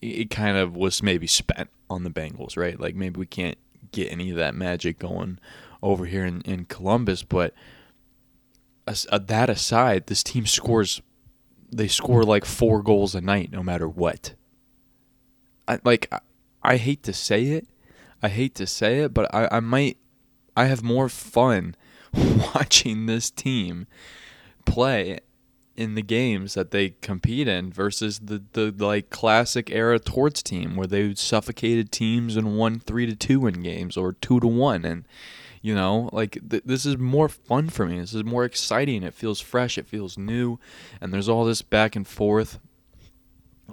it 0.00 0.30
kind 0.30 0.56
of 0.56 0.76
was 0.76 1.02
maybe 1.02 1.26
spent 1.26 1.68
on 1.88 2.04
the 2.04 2.10
Bengals, 2.10 2.56
right? 2.56 2.78
Like 2.78 2.94
maybe 2.94 3.18
we 3.18 3.26
can't 3.26 3.58
get 3.92 4.10
any 4.10 4.30
of 4.30 4.36
that 4.36 4.54
magic 4.54 4.98
going 4.98 5.38
over 5.82 6.06
here 6.06 6.24
in, 6.24 6.40
in 6.42 6.64
Columbus, 6.66 7.22
but 7.22 7.54
Uh, 8.86 9.18
that 9.18 9.50
aside, 9.50 10.06
this 10.06 10.22
team 10.22 10.46
scores. 10.46 11.02
They 11.72 11.86
score 11.86 12.24
like 12.24 12.44
four 12.44 12.82
goals 12.82 13.14
a 13.14 13.20
night, 13.20 13.52
no 13.52 13.62
matter 13.62 13.88
what. 13.88 14.34
I 15.68 15.78
like 15.84 16.12
I 16.62 16.76
hate 16.76 17.02
to 17.04 17.12
say 17.12 17.44
it. 17.46 17.68
I 18.22 18.28
hate 18.28 18.54
to 18.56 18.66
say 18.66 19.00
it, 19.00 19.14
but 19.14 19.32
I, 19.32 19.48
I 19.52 19.60
might 19.60 19.98
I 20.56 20.64
have 20.64 20.82
more 20.82 21.08
fun 21.08 21.76
watching 22.12 23.06
this 23.06 23.30
team 23.30 23.86
play 24.66 25.20
in 25.76 25.94
the 25.94 26.02
games 26.02 26.54
that 26.54 26.72
they 26.72 26.90
compete 27.00 27.48
in 27.48 27.72
versus 27.72 28.18
the, 28.18 28.42
the 28.52 28.70
like 28.84 29.08
classic 29.08 29.70
era 29.70 29.98
Torts 29.98 30.42
team 30.42 30.76
where 30.76 30.86
they 30.86 31.14
suffocated 31.14 31.90
teams 31.90 32.36
and 32.36 32.58
won 32.58 32.80
three 32.80 33.06
to 33.06 33.16
two 33.16 33.46
in 33.46 33.62
games 33.62 33.96
or 33.96 34.12
two 34.12 34.40
to 34.40 34.46
one 34.46 34.84
and 34.84 35.06
you 35.62 35.74
know 35.74 36.08
like 36.12 36.38
th- 36.48 36.62
this 36.64 36.86
is 36.86 36.96
more 36.96 37.28
fun 37.28 37.68
for 37.68 37.86
me 37.86 38.00
this 38.00 38.14
is 38.14 38.24
more 38.24 38.44
exciting 38.44 39.02
it 39.02 39.14
feels 39.14 39.40
fresh 39.40 39.76
it 39.76 39.86
feels 39.86 40.16
new 40.16 40.58
and 41.00 41.12
there's 41.12 41.28
all 41.28 41.44
this 41.44 41.62
back 41.62 41.94
and 41.94 42.06
forth 42.06 42.58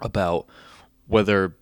about 0.01 0.46
whether 1.08 1.56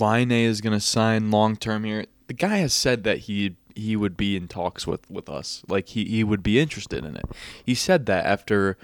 Laine 0.00 0.30
is 0.32 0.60
going 0.60 0.72
to 0.72 0.80
sign 0.80 1.30
long 1.30 1.56
term 1.56 1.84
here. 1.84 2.06
The 2.26 2.34
guy 2.34 2.56
has 2.58 2.72
said 2.72 3.04
that 3.04 3.20
he 3.20 3.56
he 3.74 3.96
would 3.96 4.16
be 4.16 4.36
in 4.36 4.48
talks 4.48 4.86
with 4.86 5.10
with 5.10 5.28
us. 5.28 5.62
Like 5.68 5.88
he 5.88 6.04
he 6.04 6.24
would 6.24 6.42
be 6.42 6.58
interested 6.58 7.04
in 7.04 7.16
it. 7.16 7.24
He 7.64 7.74
said 7.74 8.06
that 8.06 8.24
after 8.24 8.78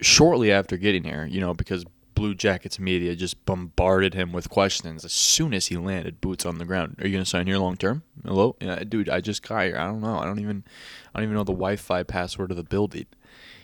shortly 0.00 0.52
after 0.52 0.76
getting 0.76 1.04
here, 1.04 1.26
you 1.26 1.40
know, 1.40 1.54
because 1.54 1.84
Blue 2.14 2.34
Jackets 2.34 2.78
media 2.78 3.16
just 3.16 3.44
bombarded 3.44 4.14
him 4.14 4.32
with 4.32 4.48
questions 4.48 5.04
as 5.04 5.12
soon 5.12 5.52
as 5.52 5.66
he 5.66 5.76
landed 5.76 6.20
boots 6.20 6.46
on 6.46 6.58
the 6.58 6.64
ground. 6.64 6.96
Are 7.00 7.06
you 7.06 7.12
gonna 7.12 7.24
sign 7.24 7.46
here 7.46 7.58
long 7.58 7.76
term? 7.76 8.02
Hello, 8.24 8.56
yeah, 8.60 8.82
dude. 8.84 9.08
I 9.08 9.20
just 9.20 9.46
got 9.46 9.64
here. 9.64 9.78
I 9.78 9.86
don't 9.86 10.00
know. 10.00 10.18
I 10.18 10.24
don't 10.24 10.40
even. 10.40 10.64
I 11.14 11.18
don't 11.18 11.24
even 11.24 11.36
know 11.36 11.44
the 11.44 11.52
Wi-Fi 11.52 12.02
password 12.04 12.50
of 12.50 12.56
the 12.56 12.64
building 12.64 13.06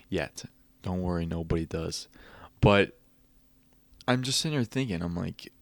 yet. 0.08 0.44
Don't 0.82 1.02
worry, 1.02 1.26
nobody 1.26 1.66
does. 1.66 2.08
But 2.60 2.98
I'm 4.08 4.22
just 4.22 4.40
sitting 4.40 4.58
here 4.58 4.64
thinking. 4.64 5.02
I'm 5.02 5.14
like, 5.14 5.52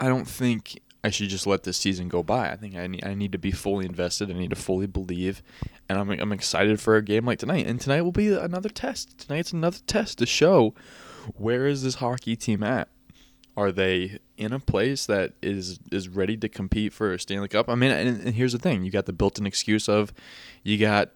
I 0.00 0.08
don't 0.08 0.26
think 0.26 0.80
I 1.04 1.10
should 1.10 1.28
just 1.28 1.46
let 1.46 1.62
this 1.62 1.76
season 1.76 2.08
go 2.08 2.24
by. 2.24 2.50
I 2.50 2.56
think 2.56 2.74
I 2.74 2.88
need, 2.88 3.04
I 3.04 3.14
need 3.14 3.30
to 3.30 3.38
be 3.38 3.52
fully 3.52 3.86
invested. 3.86 4.28
I 4.30 4.34
need 4.34 4.50
to 4.50 4.56
fully 4.56 4.88
believe, 4.88 5.42
and 5.88 5.98
I'm 5.98 6.10
I'm 6.10 6.32
excited 6.32 6.80
for 6.80 6.96
a 6.96 7.02
game 7.02 7.24
like 7.24 7.38
tonight. 7.38 7.66
And 7.66 7.80
tonight 7.80 8.02
will 8.02 8.12
be 8.12 8.32
another 8.32 8.68
test. 8.68 9.16
Tonight's 9.18 9.52
another 9.52 9.78
test 9.86 10.18
to 10.18 10.26
show 10.26 10.74
where 11.36 11.66
is 11.66 11.82
this 11.82 11.96
hockey 11.96 12.36
team 12.36 12.62
at. 12.62 12.88
Are 13.56 13.72
they 13.72 14.18
in 14.36 14.52
a 14.52 14.60
place 14.60 15.06
that 15.06 15.32
is 15.42 15.80
is 15.90 16.10
ready 16.10 16.36
to 16.36 16.48
compete 16.48 16.92
for 16.92 17.14
a 17.14 17.18
Stanley 17.18 17.48
Cup? 17.48 17.70
I 17.70 17.74
mean, 17.74 17.90
and, 17.90 18.20
and 18.20 18.34
here's 18.34 18.52
the 18.52 18.58
thing: 18.58 18.84
you 18.84 18.90
got 18.90 19.06
the 19.06 19.14
built-in 19.14 19.46
excuse 19.46 19.88
of 19.88 20.12
you 20.62 20.76
got 20.76 21.10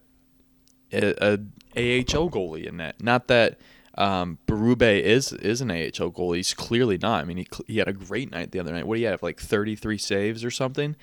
a, 0.90 1.14
a 1.22 1.32
AHL 1.76 2.30
goalie 2.30 2.64
in 2.64 2.78
that. 2.78 3.02
Not 3.02 3.28
that 3.28 3.58
um, 3.98 4.38
Berube 4.46 5.02
is 5.02 5.34
is 5.34 5.60
an 5.60 5.70
AHL 5.70 6.10
goalie. 6.10 6.36
He's 6.36 6.54
clearly 6.54 6.96
not. 6.96 7.20
I 7.20 7.24
mean, 7.24 7.36
he 7.36 7.46
he 7.66 7.76
had 7.76 7.88
a 7.88 7.92
great 7.92 8.30
night 8.30 8.52
the 8.52 8.60
other 8.60 8.72
night. 8.72 8.86
What 8.86 8.96
do 8.96 9.02
you 9.02 9.08
have? 9.08 9.22
Like 9.22 9.38
33 9.38 9.98
saves 9.98 10.42
or 10.42 10.50
something. 10.50 10.96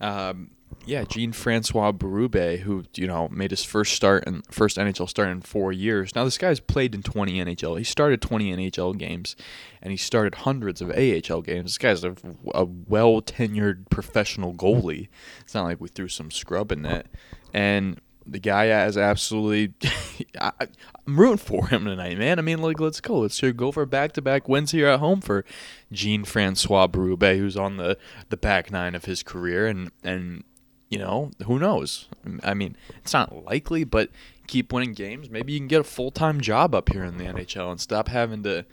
Um, 0.00 0.50
yeah, 0.84 1.04
Jean 1.04 1.32
Francois 1.32 1.92
Berube, 1.92 2.60
who 2.60 2.84
you 2.94 3.06
know 3.06 3.28
made 3.28 3.50
his 3.50 3.64
first 3.64 3.94
start 3.94 4.24
and 4.26 4.44
first 4.50 4.76
NHL 4.76 5.08
start 5.08 5.28
in 5.28 5.40
four 5.40 5.72
years. 5.72 6.14
Now 6.14 6.24
this 6.24 6.38
guy's 6.38 6.60
played 6.60 6.94
in 6.94 7.02
20 7.02 7.44
NHL. 7.44 7.78
He 7.78 7.84
started 7.84 8.20
20 8.20 8.56
NHL 8.56 8.96
games, 8.98 9.36
and 9.80 9.90
he 9.90 9.96
started 9.96 10.36
hundreds 10.36 10.80
of 10.80 10.90
AHL 10.90 11.42
games. 11.42 11.64
This 11.64 11.78
guy's 11.78 12.04
a, 12.04 12.14
a 12.54 12.64
well 12.64 13.22
tenured 13.22 13.88
professional 13.90 14.54
goalie. 14.54 15.08
It's 15.40 15.54
not 15.54 15.64
like 15.64 15.80
we 15.80 15.88
threw 15.88 16.08
some 16.08 16.30
scrub 16.30 16.72
in 16.72 16.82
that. 16.82 17.06
And 17.54 18.00
the 18.26 18.38
guy 18.38 18.66
has 18.66 18.96
absolutely. 18.96 19.74
I, 20.40 20.52
am 21.06 21.18
rooting 21.18 21.38
for 21.38 21.68
him 21.68 21.84
tonight, 21.84 22.18
man. 22.18 22.38
I 22.38 22.42
mean, 22.42 22.60
like, 22.62 22.80
let's 22.80 23.00
go. 23.00 23.20
Let's 23.20 23.40
go 23.40 23.72
for 23.72 23.86
back 23.86 24.12
to 24.12 24.22
back 24.22 24.48
wins 24.48 24.70
here 24.72 24.88
at 24.88 25.00
home 25.00 25.20
for 25.20 25.44
Jean 25.90 26.24
Francois 26.24 26.86
Berube, 26.86 27.38
who's 27.38 27.56
on 27.56 27.76
the, 27.76 27.98
the 28.30 28.36
back 28.36 28.70
nine 28.70 28.94
of 28.94 29.04
his 29.04 29.22
career, 29.22 29.66
and 29.66 29.90
and 30.02 30.44
you 30.92 30.98
know 30.98 31.30
who 31.46 31.58
knows. 31.58 32.06
I 32.42 32.52
mean, 32.52 32.76
it's 32.98 33.14
not 33.14 33.46
likely, 33.46 33.82
but 33.82 34.10
keep 34.46 34.74
winning 34.74 34.92
games. 34.92 35.30
Maybe 35.30 35.54
you 35.54 35.58
can 35.58 35.66
get 35.66 35.80
a 35.80 35.84
full 35.84 36.10
time 36.10 36.38
job 36.42 36.74
up 36.74 36.90
here 36.90 37.02
in 37.02 37.16
the 37.16 37.24
NHL 37.24 37.70
and 37.70 37.80
stop 37.80 38.08
having 38.08 38.42
to 38.42 38.66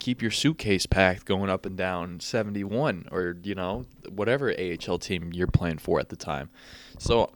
keep 0.00 0.20
your 0.20 0.32
suitcase 0.32 0.84
packed 0.84 1.26
going 1.26 1.48
up 1.48 1.64
and 1.64 1.76
down 1.76 2.18
71 2.18 3.06
or 3.12 3.36
you 3.44 3.54
know 3.54 3.86
whatever 4.08 4.52
AHL 4.52 4.98
team 4.98 5.32
you're 5.32 5.46
playing 5.46 5.78
for 5.78 6.00
at 6.00 6.08
the 6.08 6.16
time. 6.16 6.50
So 6.98 7.30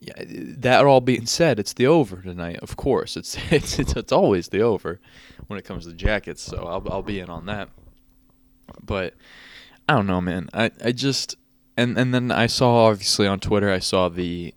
yeah, 0.00 0.14
that 0.16 0.86
all 0.86 1.02
being 1.02 1.26
said, 1.26 1.58
it's 1.58 1.74
the 1.74 1.86
over 1.86 2.22
tonight. 2.22 2.60
Of 2.62 2.78
course, 2.78 3.14
it's 3.14 3.36
it's 3.52 3.78
it's, 3.78 3.94
it's 3.94 4.12
always 4.12 4.48
the 4.48 4.62
over 4.62 5.00
when 5.48 5.58
it 5.58 5.66
comes 5.66 5.84
to 5.84 5.92
jackets. 5.92 6.40
So 6.40 6.64
I'll 6.66 6.90
I'll 6.90 7.02
be 7.02 7.20
in 7.20 7.28
on 7.28 7.44
that. 7.44 7.68
But 8.82 9.12
I 9.86 9.96
don't 9.96 10.06
know, 10.06 10.22
man. 10.22 10.48
I 10.54 10.70
I 10.82 10.92
just 10.92 11.36
and 11.80 11.98
and 11.98 12.14
then 12.14 12.30
I 12.30 12.46
saw 12.46 12.86
obviously 12.86 13.26
on 13.26 13.40
Twitter 13.40 13.70
I 13.70 13.78
saw 13.78 14.08
the 14.08 14.54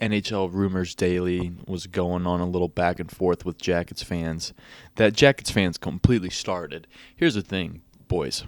NHL 0.00 0.52
rumors 0.52 0.94
daily 0.94 1.52
was 1.66 1.86
going 1.86 2.26
on 2.26 2.40
a 2.40 2.48
little 2.48 2.68
back 2.68 2.98
and 2.98 3.10
forth 3.10 3.44
with 3.44 3.58
Jackets 3.58 4.02
fans. 4.02 4.54
That 4.96 5.12
Jackets 5.12 5.50
fans 5.50 5.76
completely 5.76 6.30
started. 6.30 6.86
Here's 7.14 7.34
the 7.34 7.42
thing, 7.42 7.82
boys, 8.08 8.44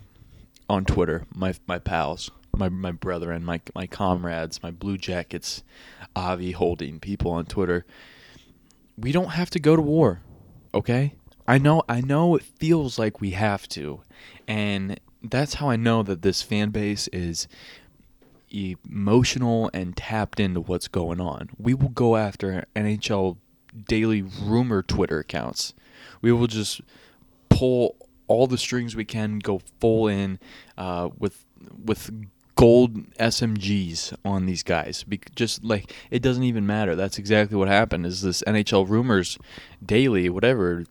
on 0.69 0.85
Twitter, 0.85 1.27
my 1.35 1.55
my 1.67 1.79
pals 1.79 2.31
my 2.57 2.69
my 2.69 2.93
brethren, 2.93 3.45
my 3.45 3.61
my 3.75 3.87
comrades, 3.87 4.63
my 4.63 4.71
Blue 4.71 4.99
Jackets, 4.99 5.63
Avi 6.15 6.53
holding 6.53 7.01
people 7.01 7.33
on 7.33 7.47
Twitter. 7.47 7.85
We 8.97 9.13
don't 9.13 9.31
have 9.31 9.51
to 9.51 9.61
go 9.61 9.75
to 9.75 9.83
war, 9.83 10.21
okay? 10.75 11.15
I 11.47 11.59
know 11.59 11.83
I 11.89 12.01
know 12.01 12.37
it 12.37 12.43
feels 12.43 12.99
like 12.99 13.21
we 13.21 13.31
have 13.31 13.69
to, 13.71 14.03
and 14.47 15.01
that's 15.23 15.55
how 15.55 15.71
I 15.71 15.77
know 15.77 16.03
that 16.03 16.23
this 16.23 16.43
fan 16.43 16.71
base 16.71 17.09
is 17.09 17.49
emotional 18.53 19.71
and 19.73 19.97
tapped 19.97 20.39
into 20.41 20.61
what's 20.61 20.89
going 20.89 21.21
on. 21.21 21.51
We 21.59 21.75
will 21.75 21.89
go 21.89 22.17
after 22.17 22.67
NHL 22.77 23.39
daily 23.89 24.23
rumor 24.23 24.83
Twitter 24.83 25.21
accounts. 25.21 25.75
We 26.21 26.33
will 26.33 26.47
just 26.47 26.81
pull 27.49 27.97
all 28.29 28.47
the 28.47 28.59
strings 28.59 28.97
we 28.97 29.05
can, 29.05 29.39
go 29.39 29.61
full 29.81 30.09
in 30.09 30.39
uh, 30.77 31.11
with 31.19 31.45
with 31.85 32.11
gold 32.55 33.11
SMGs 33.17 34.15
on 34.25 34.47
these 34.47 34.63
guys. 34.63 35.05
Just 35.35 35.65
like 35.65 35.93
it 36.11 36.23
doesn't 36.23 36.45
even 36.45 36.67
matter. 36.67 36.95
That's 36.95 37.19
exactly 37.19 37.57
what 37.57 37.69
happened. 37.69 38.07
Is 38.07 38.23
this 38.23 38.43
NHL 38.47 38.89
rumors 38.89 39.39
daily, 39.85 40.29
whatever? 40.29 40.85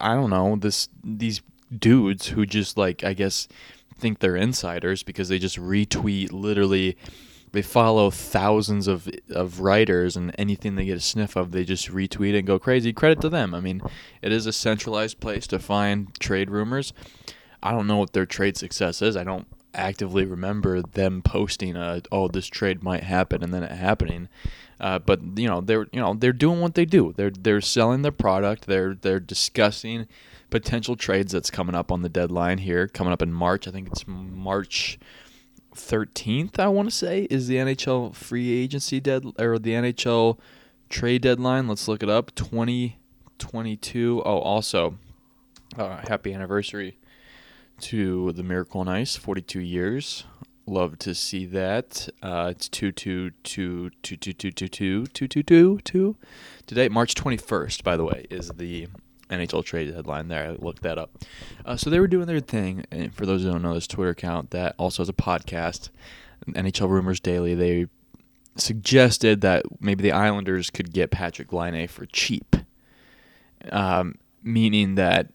I 0.00 0.14
don't 0.14 0.30
know. 0.30 0.56
This 0.56 0.88
these 1.04 1.42
dudes 1.76 2.28
who 2.28 2.46
just 2.46 2.76
like 2.78 3.04
I 3.04 3.12
guess 3.12 3.48
think 3.98 4.18
they're 4.18 4.36
insiders 4.36 5.02
because 5.02 5.28
they 5.28 5.38
just 5.38 5.58
retweet 5.58 6.32
literally. 6.32 6.96
They 7.52 7.62
follow 7.62 8.10
thousands 8.10 8.86
of 8.86 9.08
of 9.30 9.60
writers 9.60 10.16
and 10.16 10.34
anything 10.38 10.74
they 10.74 10.84
get 10.84 10.98
a 10.98 11.00
sniff 11.00 11.34
of, 11.34 11.52
they 11.52 11.64
just 11.64 11.90
retweet 11.90 12.36
and 12.36 12.46
go 12.46 12.58
crazy. 12.58 12.92
Credit 12.92 13.20
to 13.22 13.28
them. 13.28 13.54
I 13.54 13.60
mean, 13.60 13.80
it 14.20 14.32
is 14.32 14.46
a 14.46 14.52
centralized 14.52 15.18
place 15.20 15.46
to 15.48 15.58
find 15.58 16.18
trade 16.20 16.50
rumors. 16.50 16.92
I 17.62 17.72
don't 17.72 17.86
know 17.86 17.96
what 17.96 18.12
their 18.12 18.26
trade 18.26 18.56
success 18.56 19.00
is. 19.02 19.16
I 19.16 19.24
don't 19.24 19.46
actively 19.74 20.24
remember 20.24 20.82
them 20.82 21.22
posting 21.22 21.76
a 21.76 22.02
oh 22.10 22.28
this 22.28 22.46
trade 22.46 22.82
might 22.82 23.04
happen 23.04 23.42
and 23.42 23.52
then 23.52 23.62
it 23.62 23.72
happening. 23.72 24.28
Uh, 24.80 24.98
but 24.98 25.20
you 25.36 25.48
know 25.48 25.60
they're 25.60 25.86
you 25.92 26.00
know 26.00 26.14
they're 26.14 26.32
doing 26.32 26.60
what 26.60 26.74
they 26.74 26.84
do. 26.84 27.12
They're 27.16 27.30
they're 27.30 27.60
selling 27.60 28.02
their 28.02 28.12
product. 28.12 28.66
They're 28.66 28.94
they're 28.94 29.20
discussing 29.20 30.06
potential 30.50 30.96
trades 30.96 31.32
that's 31.32 31.50
coming 31.50 31.74
up 31.74 31.92
on 31.92 32.02
the 32.02 32.08
deadline 32.08 32.58
here, 32.58 32.88
coming 32.88 33.12
up 33.12 33.22
in 33.22 33.32
March. 33.32 33.68
I 33.68 33.70
think 33.70 33.88
it's 33.88 34.06
March 34.06 34.98
13th. 35.74 36.58
I 36.58 36.68
want 36.68 36.88
to 36.88 36.94
say 36.94 37.26
is 37.30 37.48
the 37.48 37.56
NHL 37.56 38.14
free 38.14 38.50
agency 38.52 39.00
dead 39.00 39.24
or 39.38 39.58
the 39.58 39.72
NHL 39.72 40.38
trade 40.88 41.22
deadline. 41.22 41.68
Let's 41.68 41.88
look 41.88 42.02
it 42.02 42.08
up. 42.08 42.34
2022. 42.34 44.22
Oh, 44.24 44.38
also, 44.38 44.98
uh, 45.76 45.98
happy 46.08 46.32
anniversary 46.32 46.98
to 47.80 48.32
the 48.32 48.42
Miracle 48.42 48.80
on 48.80 48.88
Ice, 48.88 49.16
42 49.16 49.60
years. 49.60 50.24
Love 50.66 50.98
to 50.98 51.14
see 51.14 51.46
that. 51.46 52.08
Uh, 52.22 52.48
it's 52.50 52.68
2 52.68 52.92
2 52.92 53.30
2 53.42 53.90
2 54.02 54.16
2 54.16 54.32
2 54.32 54.50
2 54.50 54.68
2 54.68 55.06
2 55.06 55.26
2 55.28 55.42
2 55.42 55.78
2. 55.82 56.16
Today, 56.66 56.88
March 56.88 57.14
21st, 57.14 57.82
by 57.82 57.96
the 57.96 58.04
way, 58.04 58.26
is 58.28 58.50
the 58.50 58.88
NHL 59.30 59.64
trade 59.64 59.92
deadline 59.92 60.28
there. 60.28 60.50
I 60.50 60.50
looked 60.52 60.82
that 60.82 60.98
up. 60.98 61.10
Uh, 61.64 61.76
so 61.76 61.90
they 61.90 62.00
were 62.00 62.08
doing 62.08 62.26
their 62.26 62.40
thing. 62.40 62.84
And 62.90 63.14
for 63.14 63.26
those 63.26 63.42
who 63.42 63.50
don't 63.50 63.62
know, 63.62 63.74
this 63.74 63.86
Twitter 63.86 64.10
account 64.10 64.50
that 64.50 64.74
also 64.78 65.02
has 65.02 65.08
a 65.08 65.14
podcast, 65.14 65.90
NHL 66.46 66.88
Rumors 66.88 67.20
Daily, 67.20 67.54
they 67.54 67.86
suggested 68.56 69.40
that 69.42 69.64
maybe 69.80 70.02
the 70.02 70.12
Islanders 70.12 70.70
could 70.70 70.92
get 70.92 71.10
Patrik 71.10 71.52
Laine 71.52 71.86
for 71.88 72.06
cheap. 72.06 72.56
Um, 73.70 74.14
meaning 74.42 74.94
that 74.94 75.28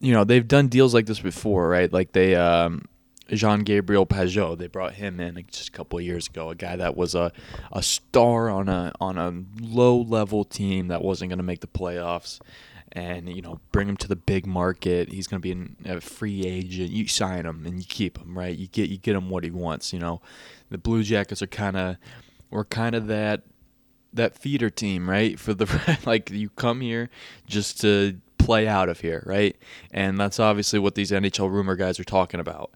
you 0.00 0.12
know 0.12 0.24
they've 0.24 0.46
done 0.46 0.68
deals 0.68 0.94
like 0.94 1.06
this 1.06 1.20
before, 1.20 1.68
right? 1.68 1.92
Like 1.92 2.12
they 2.12 2.34
um, 2.34 2.86
Jean 3.30 3.60
Gabriel 3.60 4.06
Pageau, 4.06 4.56
they 4.56 4.66
brought 4.66 4.94
him 4.94 5.20
in 5.20 5.42
just 5.50 5.68
a 5.68 5.72
couple 5.72 5.98
of 5.98 6.04
years 6.04 6.28
ago, 6.28 6.50
a 6.50 6.54
guy 6.54 6.76
that 6.76 6.96
was 6.96 7.14
a, 7.14 7.32
a 7.72 7.82
star 7.82 8.50
on 8.50 8.68
a 8.68 8.92
on 9.00 9.16
a 9.16 9.32
low 9.60 9.96
level 9.96 10.44
team 10.44 10.88
that 10.88 11.02
wasn't 11.02 11.30
going 11.30 11.38
to 11.38 11.44
make 11.44 11.60
the 11.60 11.66
playoffs, 11.66 12.40
and 12.92 13.34
you 13.34 13.42
know 13.42 13.60
bring 13.72 13.88
him 13.88 13.96
to 13.96 14.08
the 14.08 14.16
big 14.16 14.46
market. 14.46 15.10
He's 15.10 15.26
going 15.26 15.40
to 15.40 15.42
be 15.42 15.52
an, 15.52 15.76
a 15.84 16.00
free 16.00 16.46
agent. 16.46 16.90
You 16.90 17.08
sign 17.08 17.46
him 17.46 17.66
and 17.66 17.78
you 17.78 17.86
keep 17.86 18.18
him, 18.18 18.36
right? 18.38 18.56
You 18.56 18.68
get 18.68 18.90
you 18.90 18.98
get 18.98 19.16
him 19.16 19.30
what 19.30 19.44
he 19.44 19.50
wants. 19.50 19.92
You 19.92 19.98
know, 19.98 20.20
the 20.70 20.78
Blue 20.78 21.02
Jackets 21.02 21.42
are 21.42 21.46
kind 21.46 21.76
of 21.76 21.96
we're 22.50 22.64
kind 22.64 22.94
of 22.94 23.06
that 23.08 23.42
that 24.12 24.36
feeder 24.36 24.70
team, 24.70 25.08
right? 25.08 25.38
For 25.38 25.54
the 25.54 25.98
like 26.06 26.30
you 26.30 26.50
come 26.50 26.80
here 26.80 27.08
just 27.46 27.80
to 27.80 28.20
play 28.38 28.68
out 28.68 28.88
of 28.88 29.00
here, 29.00 29.22
right? 29.26 29.56
And 29.90 30.18
that's 30.18 30.38
obviously 30.38 30.78
what 30.78 30.94
these 30.94 31.10
NHL 31.10 31.50
rumor 31.50 31.76
guys 31.76 31.98
are 31.98 32.04
talking 32.04 32.40
about. 32.40 32.72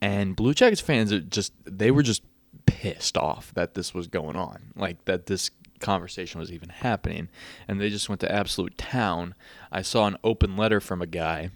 And 0.00 0.34
Blue 0.34 0.54
Jackets 0.54 0.80
fans 0.80 1.12
are 1.12 1.20
just 1.20 1.52
they 1.64 1.90
were 1.90 2.02
just 2.02 2.22
pissed 2.66 3.16
off 3.16 3.52
that 3.54 3.74
this 3.74 3.94
was 3.94 4.06
going 4.06 4.36
on, 4.36 4.72
like 4.74 5.04
that 5.04 5.26
this 5.26 5.50
conversation 5.80 6.40
was 6.40 6.52
even 6.52 6.68
happening, 6.68 7.28
and 7.66 7.80
they 7.80 7.90
just 7.90 8.08
went 8.08 8.20
to 8.20 8.32
absolute 8.32 8.78
town. 8.78 9.34
I 9.72 9.82
saw 9.82 10.06
an 10.06 10.16
open 10.22 10.56
letter 10.56 10.80
from 10.80 11.02
a 11.02 11.06
guy 11.06 11.50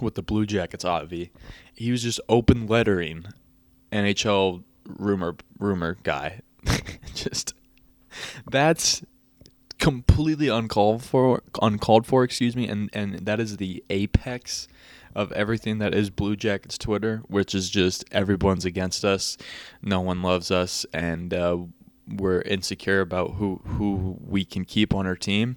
with 0.00 0.14
the 0.14 0.22
Blue 0.22 0.46
Jackets 0.46 0.84
Avi. 0.84 1.30
He 1.72 1.90
was 1.90 2.02
just 2.02 2.20
open 2.28 2.66
lettering 2.66 3.26
NHL 3.92 4.64
rumor 4.86 5.36
rumor 5.58 5.96
guy. 6.02 6.40
just 7.14 7.54
that's 8.50 9.02
completely 9.78 10.48
uncalled 10.48 11.02
for 11.02 11.42
uncalled 11.62 12.06
for 12.06 12.22
excuse 12.22 12.54
me 12.54 12.68
and 12.68 12.90
and 12.92 13.20
that 13.20 13.40
is 13.40 13.56
the 13.56 13.82
apex 13.88 14.68
of 15.14 15.32
everything 15.32 15.78
that 15.78 15.94
is 15.94 16.10
blue 16.10 16.36
jackets 16.36 16.76
twitter 16.76 17.22
which 17.28 17.54
is 17.54 17.70
just 17.70 18.04
everyone's 18.12 18.66
against 18.66 19.04
us 19.06 19.38
no 19.80 20.00
one 20.00 20.22
loves 20.22 20.50
us 20.50 20.84
and 20.92 21.32
uh, 21.32 21.56
we're 22.16 22.42
insecure 22.42 23.00
about 23.00 23.32
who 23.34 23.60
who 23.64 24.16
we 24.20 24.44
can 24.44 24.64
keep 24.64 24.94
on 24.94 25.06
our 25.06 25.16
team 25.16 25.56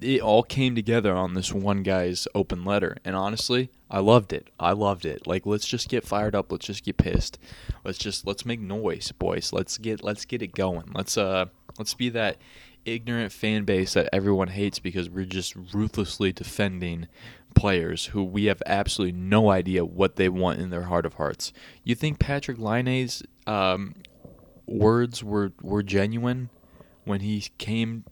it 0.00 0.20
all 0.20 0.42
came 0.42 0.74
together 0.74 1.14
on 1.14 1.34
this 1.34 1.52
one 1.52 1.82
guy's 1.82 2.26
open 2.34 2.64
letter. 2.64 2.96
And 3.04 3.16
honestly 3.16 3.70
i 3.92 3.98
loved 3.98 4.32
it. 4.32 4.50
I 4.58 4.72
loved 4.72 5.04
it. 5.04 5.26
Like 5.26 5.46
let's 5.46 5.66
just 5.66 5.88
get 5.88 6.06
fired 6.06 6.34
up. 6.34 6.52
Let's 6.52 6.66
just 6.66 6.84
get 6.84 6.96
pissed. 6.96 7.38
Let's 7.84 7.98
just 7.98 8.26
let's 8.26 8.46
make 8.46 8.60
noise 8.60 9.12
boys. 9.12 9.52
Let's 9.52 9.78
get 9.78 10.04
let's 10.04 10.24
get 10.24 10.42
it 10.42 10.54
going. 10.54 10.92
Let's 10.94 11.18
uh 11.18 11.46
let's 11.76 11.94
be 11.94 12.08
that 12.10 12.38
ignorant 12.84 13.32
fan 13.32 13.64
base 13.64 13.94
that 13.94 14.08
everyone 14.12 14.48
hates 14.48 14.78
because 14.78 15.10
we're 15.10 15.24
just 15.24 15.54
ruthlessly 15.74 16.32
defending 16.32 17.08
players 17.54 18.06
who 18.06 18.22
we 18.22 18.44
have 18.44 18.62
absolutely 18.64 19.18
no 19.18 19.50
idea 19.50 19.84
what 19.84 20.16
they 20.16 20.28
want 20.28 20.60
in 20.60 20.70
their 20.70 20.84
heart 20.84 21.04
of 21.04 21.14
hearts. 21.14 21.52
You 21.82 21.96
think 21.96 22.18
Patrik 22.18 22.58
Laine's 22.58 23.22
um, 23.46 23.96
words 24.70 25.22
were 25.24 25.52
were 25.60 25.82
genuine 25.82 26.48
when 27.04 27.20
he 27.20 27.44
came 27.58 28.04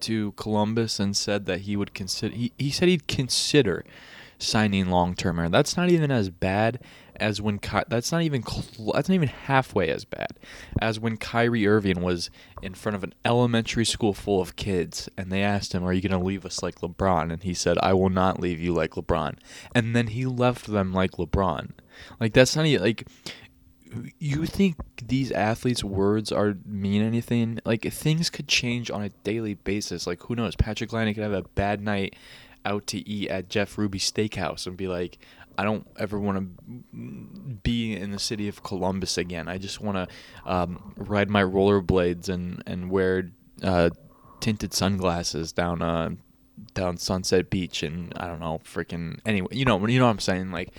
to 0.00 0.32
Columbus 0.32 1.00
and 1.00 1.16
said 1.16 1.46
that 1.46 1.62
he 1.62 1.76
would 1.76 1.94
consider 1.94 2.34
he, 2.34 2.52
he 2.58 2.70
said 2.70 2.88
he'd 2.88 3.08
consider 3.08 3.84
signing 4.38 4.88
long 4.88 5.14
term. 5.14 5.50
That's 5.50 5.76
not 5.76 5.90
even 5.90 6.10
as 6.10 6.30
bad 6.30 6.80
as 7.16 7.40
when 7.40 7.58
Ky- 7.58 7.84
that's 7.88 8.10
not 8.10 8.22
even 8.22 8.42
cl- 8.42 8.92
that's 8.94 9.08
not 9.08 9.14
even 9.14 9.28
halfway 9.28 9.90
as 9.90 10.04
bad 10.06 10.38
as 10.80 10.98
when 10.98 11.18
Kyrie 11.18 11.66
Irving 11.66 12.00
was 12.00 12.30
in 12.62 12.74
front 12.74 12.96
of 12.96 13.04
an 13.04 13.14
elementary 13.24 13.84
school 13.84 14.14
full 14.14 14.40
of 14.40 14.56
kids 14.56 15.08
and 15.18 15.30
they 15.30 15.42
asked 15.42 15.74
him, 15.74 15.84
"Are 15.84 15.92
you 15.92 16.00
going 16.00 16.18
to 16.18 16.26
leave 16.26 16.46
us 16.46 16.62
like 16.62 16.80
LeBron?" 16.80 17.30
and 17.32 17.42
he 17.42 17.54
said, 17.54 17.78
"I 17.82 17.92
will 17.92 18.10
not 18.10 18.40
leave 18.40 18.60
you 18.60 18.72
like 18.72 18.92
LeBron." 18.92 19.36
And 19.74 19.94
then 19.94 20.08
he 20.08 20.24
left 20.24 20.66
them 20.66 20.92
like 20.92 21.12
LeBron. 21.12 21.72
Like 22.18 22.32
that's 22.32 22.56
not 22.56 22.66
even 22.66 22.82
like 22.82 23.06
you 24.18 24.46
think 24.46 24.76
these 25.06 25.32
athletes' 25.32 25.84
words 25.84 26.30
are 26.32 26.56
mean 26.64 27.02
anything? 27.02 27.60
Like 27.64 27.82
things 27.92 28.30
could 28.30 28.48
change 28.48 28.90
on 28.90 29.02
a 29.02 29.08
daily 29.24 29.54
basis. 29.54 30.06
Like 30.06 30.22
who 30.22 30.34
knows? 30.34 30.56
Patrik 30.56 30.92
Laine 30.92 31.12
could 31.14 31.22
have 31.22 31.32
a 31.32 31.42
bad 31.42 31.80
night 31.80 32.16
out 32.64 32.86
to 32.88 33.08
eat 33.08 33.28
at 33.28 33.48
Jeff 33.48 33.78
Ruby's 33.78 34.10
Steakhouse 34.10 34.66
and 34.66 34.76
be 34.76 34.86
like, 34.86 35.18
I 35.58 35.64
don't 35.64 35.86
ever 35.98 36.18
want 36.18 36.38
to 36.38 37.56
be 37.62 37.94
in 37.94 38.12
the 38.12 38.18
city 38.18 38.48
of 38.48 38.62
Columbus 38.62 39.18
again. 39.18 39.48
I 39.48 39.58
just 39.58 39.80
want 39.80 39.96
to 39.96 40.50
um, 40.50 40.94
ride 40.96 41.28
my 41.28 41.42
rollerblades 41.42 42.28
and 42.28 42.62
and 42.66 42.90
wear 42.90 43.30
uh, 43.62 43.90
tinted 44.40 44.72
sunglasses 44.72 45.52
down 45.52 45.82
uh, 45.82 46.10
down 46.74 46.96
Sunset 46.96 47.50
Beach 47.50 47.82
and 47.82 48.12
I 48.16 48.26
don't 48.26 48.40
know, 48.40 48.60
freaking 48.64 49.20
anyway. 49.26 49.48
You 49.52 49.64
know, 49.64 49.86
you 49.86 49.98
know 49.98 50.06
what 50.06 50.12
I'm 50.12 50.20
saying? 50.20 50.50
Like 50.50 50.70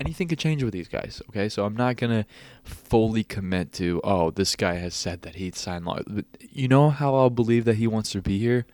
anything 0.00 0.28
could 0.28 0.38
change 0.38 0.62
with 0.62 0.72
these 0.72 0.88
guys. 0.88 1.22
Okay, 1.28 1.48
so 1.48 1.64
I'm 1.64 1.76
not 1.76 1.96
gonna 1.96 2.26
fully 2.64 3.24
commit 3.24 3.72
to. 3.74 4.00
Oh, 4.04 4.30
this 4.30 4.56
guy 4.56 4.74
has 4.74 4.94
said 4.94 5.22
that 5.22 5.36
he'd 5.36 5.56
sign 5.56 5.84
long. 5.84 6.24
You 6.40 6.68
know 6.68 6.90
how 6.90 7.14
I'll 7.14 7.30
believe 7.30 7.64
that 7.64 7.76
he 7.76 7.86
wants 7.86 8.10
to 8.10 8.22
be 8.22 8.38
here 8.38 8.66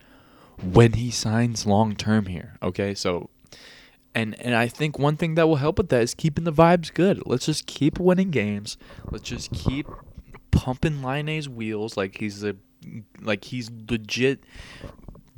when 0.61 0.93
he 0.93 1.11
signs 1.11 1.65
long 1.65 1.95
term 1.95 2.27
here. 2.27 2.57
Okay, 2.61 2.93
so 2.93 3.29
and 4.15 4.39
and 4.41 4.55
I 4.55 4.67
think 4.67 4.97
one 4.97 5.17
thing 5.17 5.35
that 5.35 5.47
will 5.47 5.57
help 5.57 5.77
with 5.77 5.89
that 5.89 6.01
is 6.01 6.13
keeping 6.13 6.43
the 6.43 6.53
vibes 6.53 6.93
good. 6.93 7.23
Let's 7.25 7.45
just 7.45 7.65
keep 7.67 7.99
winning 7.99 8.31
games. 8.31 8.77
Let's 9.09 9.23
just 9.23 9.51
keep 9.51 9.87
pumping 10.51 11.01
Laine's 11.01 11.47
wheels 11.47 11.95
like 11.95 12.17
he's 12.17 12.43
a 12.43 12.55
like 13.21 13.45
he's 13.45 13.69
legit 13.89 14.43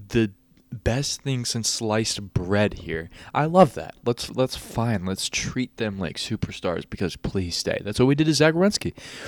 the 0.10 0.32
best 0.72 1.22
thing 1.22 1.46
since 1.46 1.70
sliced 1.70 2.34
bread 2.34 2.76
here. 2.76 3.10
I 3.34 3.46
love 3.46 3.74
that. 3.76 3.96
Let's 4.06 4.30
let's 4.32 4.56
fine. 4.56 5.06
Let's 5.06 5.30
treat 5.30 5.78
them 5.78 6.00
like 6.00 6.18
superstars 6.18 6.90
because 6.90 7.16
please 7.16 7.56
stay. 7.56 7.82
That's 7.84 8.00
what 8.00 8.06
we 8.06 8.16
did 8.16 8.26
to 8.26 8.34
Zach. 8.34 8.56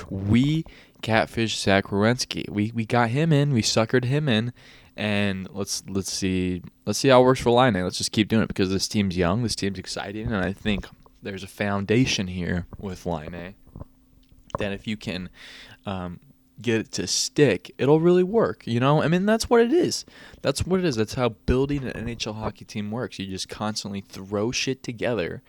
We 0.10 0.66
catfish 1.02 1.60
Zach. 1.60 1.92
We 1.92 2.72
we 2.74 2.86
got 2.86 3.10
him 3.10 3.32
in. 3.32 3.54
We 3.54 3.62
suckered 3.62 4.06
him 4.06 4.28
in, 4.28 4.54
and 4.96 5.48
let's 5.52 5.84
let's 5.88 6.12
see 6.12 6.64
let's 6.86 7.00
see 7.00 7.10
how 7.10 7.22
it 7.22 7.26
works 7.26 7.42
for 7.42 7.52
Laine. 7.52 7.84
Let's 7.84 7.98
just 7.98 8.12
keep 8.12 8.28
doing 8.28 8.44
it 8.44 8.48
because 8.48 8.70
this 8.70 8.88
team's 8.88 9.18
young, 9.18 9.44
this 9.44 9.56
team's 9.56 9.80
exciting, 9.80 10.28
and 10.28 10.44
I 10.44 10.54
think 10.54 10.88
there's 11.22 11.44
a 11.44 11.48
foundation 11.48 12.28
here 12.28 12.68
with 12.78 13.06
Laine 13.06 13.56
that 14.60 14.72
if 14.72 14.86
you 14.88 14.98
can 14.98 15.30
um, 15.86 16.20
get 16.62 16.82
it 16.82 16.92
to 16.94 17.08
stick, 17.08 17.74
it'll 17.78 18.00
really 18.00 18.24
work. 18.24 18.66
You 18.66 18.80
know, 18.80 19.02
I 19.02 19.08
mean 19.08 19.26
that's 19.26 19.50
what 19.50 19.62
it 19.62 19.74
is. 19.74 20.06
That's 20.42 20.66
what 20.66 20.80
it 20.80 20.86
is. 20.86 20.96
That's 20.96 21.16
how 21.16 21.30
building 21.30 21.84
an 21.84 22.08
NHL 22.08 22.36
hockey 22.36 22.66
team 22.66 22.92
works. 22.92 23.20
You 23.20 23.28
just 23.28 23.50
constantly 23.50 24.02
throw 24.02 24.52
shit 24.52 24.84
together. 24.84 25.42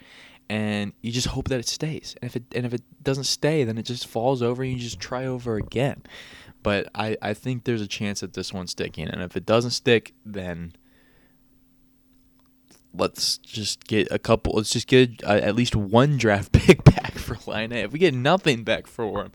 And 0.51 0.93
you 1.01 1.11
just 1.11 1.29
hope 1.29 1.49
that 1.49 1.59
it 1.59 1.69
stays. 1.69 2.14
And 2.21 2.29
if 2.29 2.37
it 2.37 2.45
and 2.55 2.67
if 2.67 2.75
it 2.75 2.83
doesn't 3.03 3.25
stay, 3.25 3.64
then 3.64 3.79
it 3.79 3.85
just 3.85 4.07
falls 4.07 4.43
over 4.43 4.62
and 4.62 4.73
you 4.73 4.79
just 4.79 5.01
try 5.01 5.25
over 5.25 5.57
again. 5.57 6.03
But 6.62 6.88
I, 6.95 7.17
I 7.21 7.35
think 7.35 7.64
there's 7.64 7.83
a 7.83 7.87
chance 7.87 8.21
that 8.21 8.33
this 8.33 8.53
one's 8.53 8.71
sticking. 8.73 9.07
And 9.07 9.23
if 9.23 9.37
it 9.37 9.47
doesn't 9.47 9.73
stick, 9.73 10.14
then 10.25 10.75
let's 12.95 13.39
just 13.39 13.87
get 13.87 14.09
a 14.11 14.19
couple. 14.19 14.55
Let's 14.55 14.71
just 14.71 14.87
get 14.87 15.23
a, 15.23 15.45
at 15.45 15.55
least 15.55 15.77
one 15.77 16.17
draft 16.17 16.53
pick 16.53 16.85
back 16.85 17.15
for 17.15 17.37
Laine. 17.51 17.73
If 17.73 17.93
we 17.93 17.99
get 17.99 18.15
nothing 18.15 18.65
back 18.65 18.87
for 18.87 19.23
him, 19.23 19.33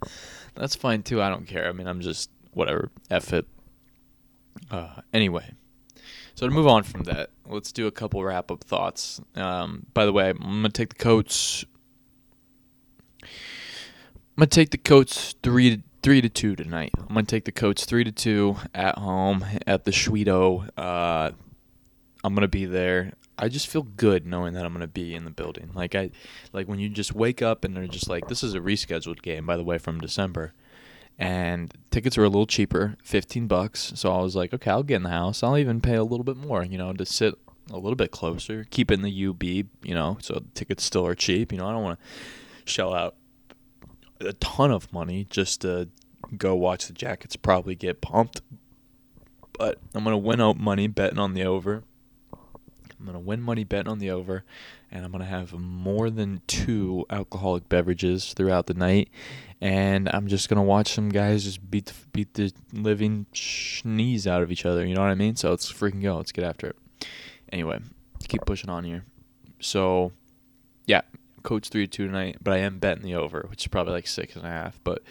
that's 0.55 0.75
fine 0.75 1.03
too. 1.03 1.21
I 1.21 1.29
don't 1.29 1.45
care. 1.45 1.67
I 1.67 1.71
mean, 1.71 1.87
I'm 1.87 2.01
just 2.01 2.29
whatever. 2.53 2.91
F 3.09 3.33
it. 3.33 3.45
Uh, 4.71 5.01
anyway, 5.13 5.53
so 6.35 6.47
to 6.47 6.53
move 6.53 6.67
on 6.67 6.83
from 6.83 7.03
that, 7.03 7.31
let's 7.47 7.71
do 7.71 7.87
a 7.87 7.91
couple 7.91 8.23
wrap 8.23 8.51
up 8.51 8.63
thoughts. 8.63 9.21
Um, 9.35 9.85
by 9.93 10.05
the 10.05 10.13
way, 10.13 10.29
I'm 10.29 10.37
gonna 10.37 10.69
take 10.69 10.89
the 10.89 11.03
Coats. 11.03 11.65
I'm 13.21 13.27
gonna 14.37 14.47
take 14.47 14.71
the 14.71 14.77
Coats 14.77 15.35
three 15.43 15.83
three 16.01 16.21
to 16.21 16.29
two 16.29 16.55
tonight. 16.55 16.91
I'm 16.97 17.07
gonna 17.07 17.23
take 17.23 17.45
the 17.45 17.51
Coats 17.51 17.85
three 17.85 18.03
to 18.03 18.11
two 18.11 18.57
at 18.73 18.97
home 18.97 19.45
at 19.67 19.85
the 19.85 19.91
Schwedo. 19.91 20.69
Uh, 20.77 21.31
I'm 22.23 22.35
gonna 22.35 22.47
be 22.47 22.65
there. 22.65 23.13
I 23.39 23.47
just 23.47 23.67
feel 23.67 23.83
good 23.83 24.27
knowing 24.27 24.53
that 24.53 24.65
I'm 24.65 24.73
gonna 24.73 24.87
be 24.87 25.15
in 25.15 25.23
the 25.23 25.31
building. 25.31 25.71
Like 25.73 25.95
I, 25.95 26.11
like 26.53 26.67
when 26.67 26.79
you 26.79 26.89
just 26.89 27.13
wake 27.15 27.41
up 27.41 27.63
and 27.63 27.75
they're 27.75 27.87
just 27.87 28.09
like, 28.09 28.27
this 28.27 28.43
is 28.43 28.53
a 28.53 28.59
rescheduled 28.59 29.21
game, 29.21 29.45
by 29.45 29.57
the 29.57 29.63
way, 29.63 29.77
from 29.77 29.99
December, 29.99 30.53
and 31.17 31.73
tickets 31.89 32.17
are 32.17 32.23
a 32.23 32.29
little 32.29 32.45
cheaper, 32.45 32.97
fifteen 33.01 33.47
bucks. 33.47 33.93
So 33.95 34.11
I 34.11 34.21
was 34.21 34.35
like, 34.35 34.53
okay, 34.53 34.69
I'll 34.69 34.83
get 34.83 34.97
in 34.97 35.03
the 35.03 35.09
house. 35.09 35.41
I'll 35.41 35.57
even 35.57 35.81
pay 35.81 35.95
a 35.95 36.03
little 36.03 36.25
bit 36.25 36.37
more, 36.37 36.63
you 36.63 36.77
know, 36.77 36.91
to 36.93 37.05
sit 37.05 37.35
a 37.71 37.77
little 37.77 37.95
bit 37.95 38.11
closer, 38.11 38.65
keep 38.69 38.91
in 38.91 39.01
the 39.01 39.27
UB, 39.27 39.43
you 39.43 39.93
know, 39.93 40.17
so 40.21 40.43
tickets 40.53 40.83
still 40.83 41.05
are 41.05 41.15
cheap. 41.15 41.51
You 41.51 41.59
know, 41.59 41.67
I 41.67 41.71
don't 41.71 41.83
want 41.83 41.99
to 41.99 42.71
shell 42.71 42.93
out 42.93 43.15
a 44.19 44.33
ton 44.33 44.71
of 44.71 44.91
money 44.91 45.25
just 45.29 45.61
to 45.61 45.89
go 46.37 46.55
watch 46.55 46.87
the 46.87 46.93
Jackets 46.93 47.35
probably 47.35 47.75
get 47.75 48.01
pumped. 48.01 48.41
But 49.57 49.77
I'm 49.93 50.03
gonna 50.03 50.17
win 50.17 50.41
out 50.41 50.57
money 50.57 50.87
betting 50.87 51.19
on 51.19 51.33
the 51.33 51.43
over. 51.43 51.83
I'm 52.99 53.05
gonna 53.05 53.19
win 53.19 53.41
money 53.41 53.63
betting 53.63 53.89
on 53.89 53.99
the 53.99 54.11
over, 54.11 54.43
and 54.91 55.05
I'm 55.05 55.11
gonna 55.11 55.25
have 55.25 55.53
more 55.53 56.09
than 56.09 56.41
two 56.47 57.05
alcoholic 57.09 57.69
beverages 57.69 58.33
throughout 58.33 58.67
the 58.67 58.73
night, 58.73 59.09
and 59.61 60.09
I'm 60.13 60.27
just 60.27 60.49
gonna 60.49 60.63
watch 60.63 60.93
some 60.93 61.09
guys 61.09 61.45
just 61.45 61.69
beat 61.71 61.85
the, 61.85 61.93
beat 62.11 62.33
the 62.33 62.51
living 62.73 63.25
sneeze 63.33 64.27
out 64.27 64.41
of 64.41 64.51
each 64.51 64.65
other. 64.65 64.85
You 64.85 64.95
know 64.95 65.01
what 65.01 65.11
I 65.11 65.15
mean? 65.15 65.35
So 65.35 65.49
let's 65.49 65.71
freaking 65.71 66.01
go. 66.01 66.17
Let's 66.17 66.31
get 66.31 66.43
after 66.43 66.67
it. 66.67 66.75
Anyway, 67.51 67.79
keep 68.27 68.45
pushing 68.45 68.69
on 68.69 68.83
here. 68.83 69.05
So, 69.61 70.11
yeah, 70.85 71.01
Coats 71.43 71.69
three 71.69 71.87
to 71.87 71.91
two 71.91 72.05
tonight, 72.05 72.37
but 72.41 72.53
I 72.53 72.57
am 72.57 72.79
betting 72.79 73.03
the 73.03 73.15
over, 73.15 73.45
which 73.49 73.63
is 73.63 73.67
probably 73.67 73.93
like 73.93 74.07
six 74.07 74.35
and 74.35 74.45
a 74.45 74.49
half, 74.49 74.79
but 74.83 75.01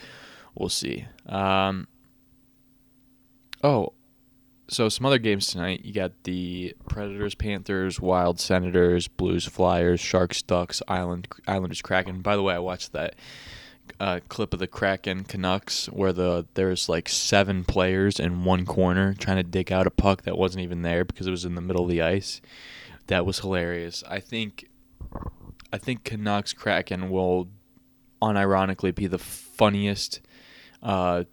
we'll 0.54 0.68
see. 0.68 1.06
Um, 1.26 1.88
oh, 3.62 3.92
so 4.68 4.88
some 4.88 5.06
other 5.06 5.18
games 5.18 5.46
tonight. 5.46 5.84
You 5.84 5.92
got 5.92 6.12
the 6.24 6.74
Predators, 6.88 7.34
Panthers, 7.34 8.00
Wild, 8.00 8.38
Senators, 8.38 9.08
Blues, 9.08 9.46
Flyers, 9.46 10.00
Sharks, 10.00 10.42
Ducks, 10.42 10.82
Island, 10.88 11.28
Islanders, 11.46 11.82
Kraken. 11.82 12.20
By 12.20 12.36
the 12.36 12.42
way, 12.42 12.54
I 12.54 12.58
watched 12.58 12.92
that 12.92 13.14
uh, 13.98 14.20
clip 14.28 14.52
of 14.52 14.60
the 14.60 14.66
Kraken 14.66 15.24
Canucks 15.24 15.86
where 15.86 16.12
the 16.12 16.46
there's 16.54 16.88
like 16.88 17.08
seven 17.08 17.64
players 17.64 18.20
in 18.20 18.44
one 18.44 18.66
corner 18.66 19.14
trying 19.14 19.38
to 19.38 19.42
dig 19.42 19.72
out 19.72 19.86
a 19.86 19.90
puck 19.90 20.22
that 20.22 20.36
wasn't 20.36 20.62
even 20.62 20.82
there 20.82 21.04
because 21.04 21.26
it 21.26 21.30
was 21.30 21.44
in 21.44 21.54
the 21.54 21.60
middle 21.60 21.84
of 21.84 21.90
the 21.90 22.02
ice. 22.02 22.40
That 23.06 23.24
was 23.24 23.40
hilarious. 23.40 24.04
I 24.08 24.20
think 24.20 24.68
I 25.72 25.78
think 25.78 26.04
Canucks 26.04 26.52
Kraken 26.52 27.10
will 27.10 27.48
unironically 28.20 28.94
be 28.94 29.06
the 29.06 29.18
funniest 29.18 30.20
uh, 30.82 31.24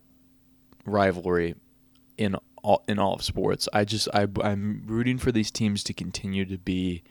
rivalry 0.85 1.55
in 2.17 2.35
all 2.65 2.83
in 2.87 2.97
all 2.99 3.13
of 3.13 3.21
sports. 3.23 3.69
I 3.71 3.85
just 3.85 4.07
I 4.13 4.27
I'm 4.41 4.83
rooting 4.87 5.17
for 5.17 5.31
these 5.31 5.51
teams 5.51 5.83
to 5.83 5.93
continue 5.93 6.45
to 6.45 6.57
be 6.57 7.03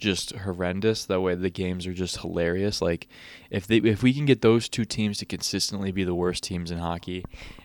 just 0.00 0.34
horrendous. 0.34 1.04
That 1.04 1.20
way 1.20 1.34
the 1.34 1.50
games 1.50 1.86
are 1.86 1.92
just 1.92 2.18
hilarious. 2.20 2.80
Like 2.80 3.08
if 3.50 3.66
they 3.66 3.78
if 3.78 4.02
we 4.02 4.14
can 4.14 4.24
get 4.24 4.40
those 4.40 4.68
two 4.68 4.84
teams 4.84 5.18
to 5.18 5.26
consistently 5.26 5.92
be 5.92 6.04
the 6.04 6.14
worst 6.14 6.42
teams 6.44 6.70
in 6.70 6.78
hockey 6.78 7.24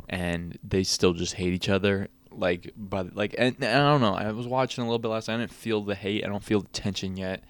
and 0.10 0.58
they 0.64 0.84
still 0.84 1.14
just 1.14 1.36
hate 1.36 1.54
each 1.54 1.70
other, 1.70 2.10
Like, 2.32 2.72
but 2.76 3.16
like, 3.16 3.36
and, 3.38 3.56
and 3.62 3.66
I 3.66 3.92
don't 3.92 4.02
know. 4.02 4.16
I 4.16 4.32
was 4.32 4.48
watching 4.48 4.82
a 4.84 4.88
little 4.88 5.00
bit 5.00 5.08
last. 5.08 5.28
night. 5.28 5.36
I 5.36 5.38
didn't 5.38 5.52
feel 5.54 5.82
the 5.82 5.96
hate. 5.96 6.26
I 6.26 6.28
don't 6.28 6.44
feel 6.44 6.62
the 6.62 6.68
tension 6.70 7.16
yet. 7.16 7.44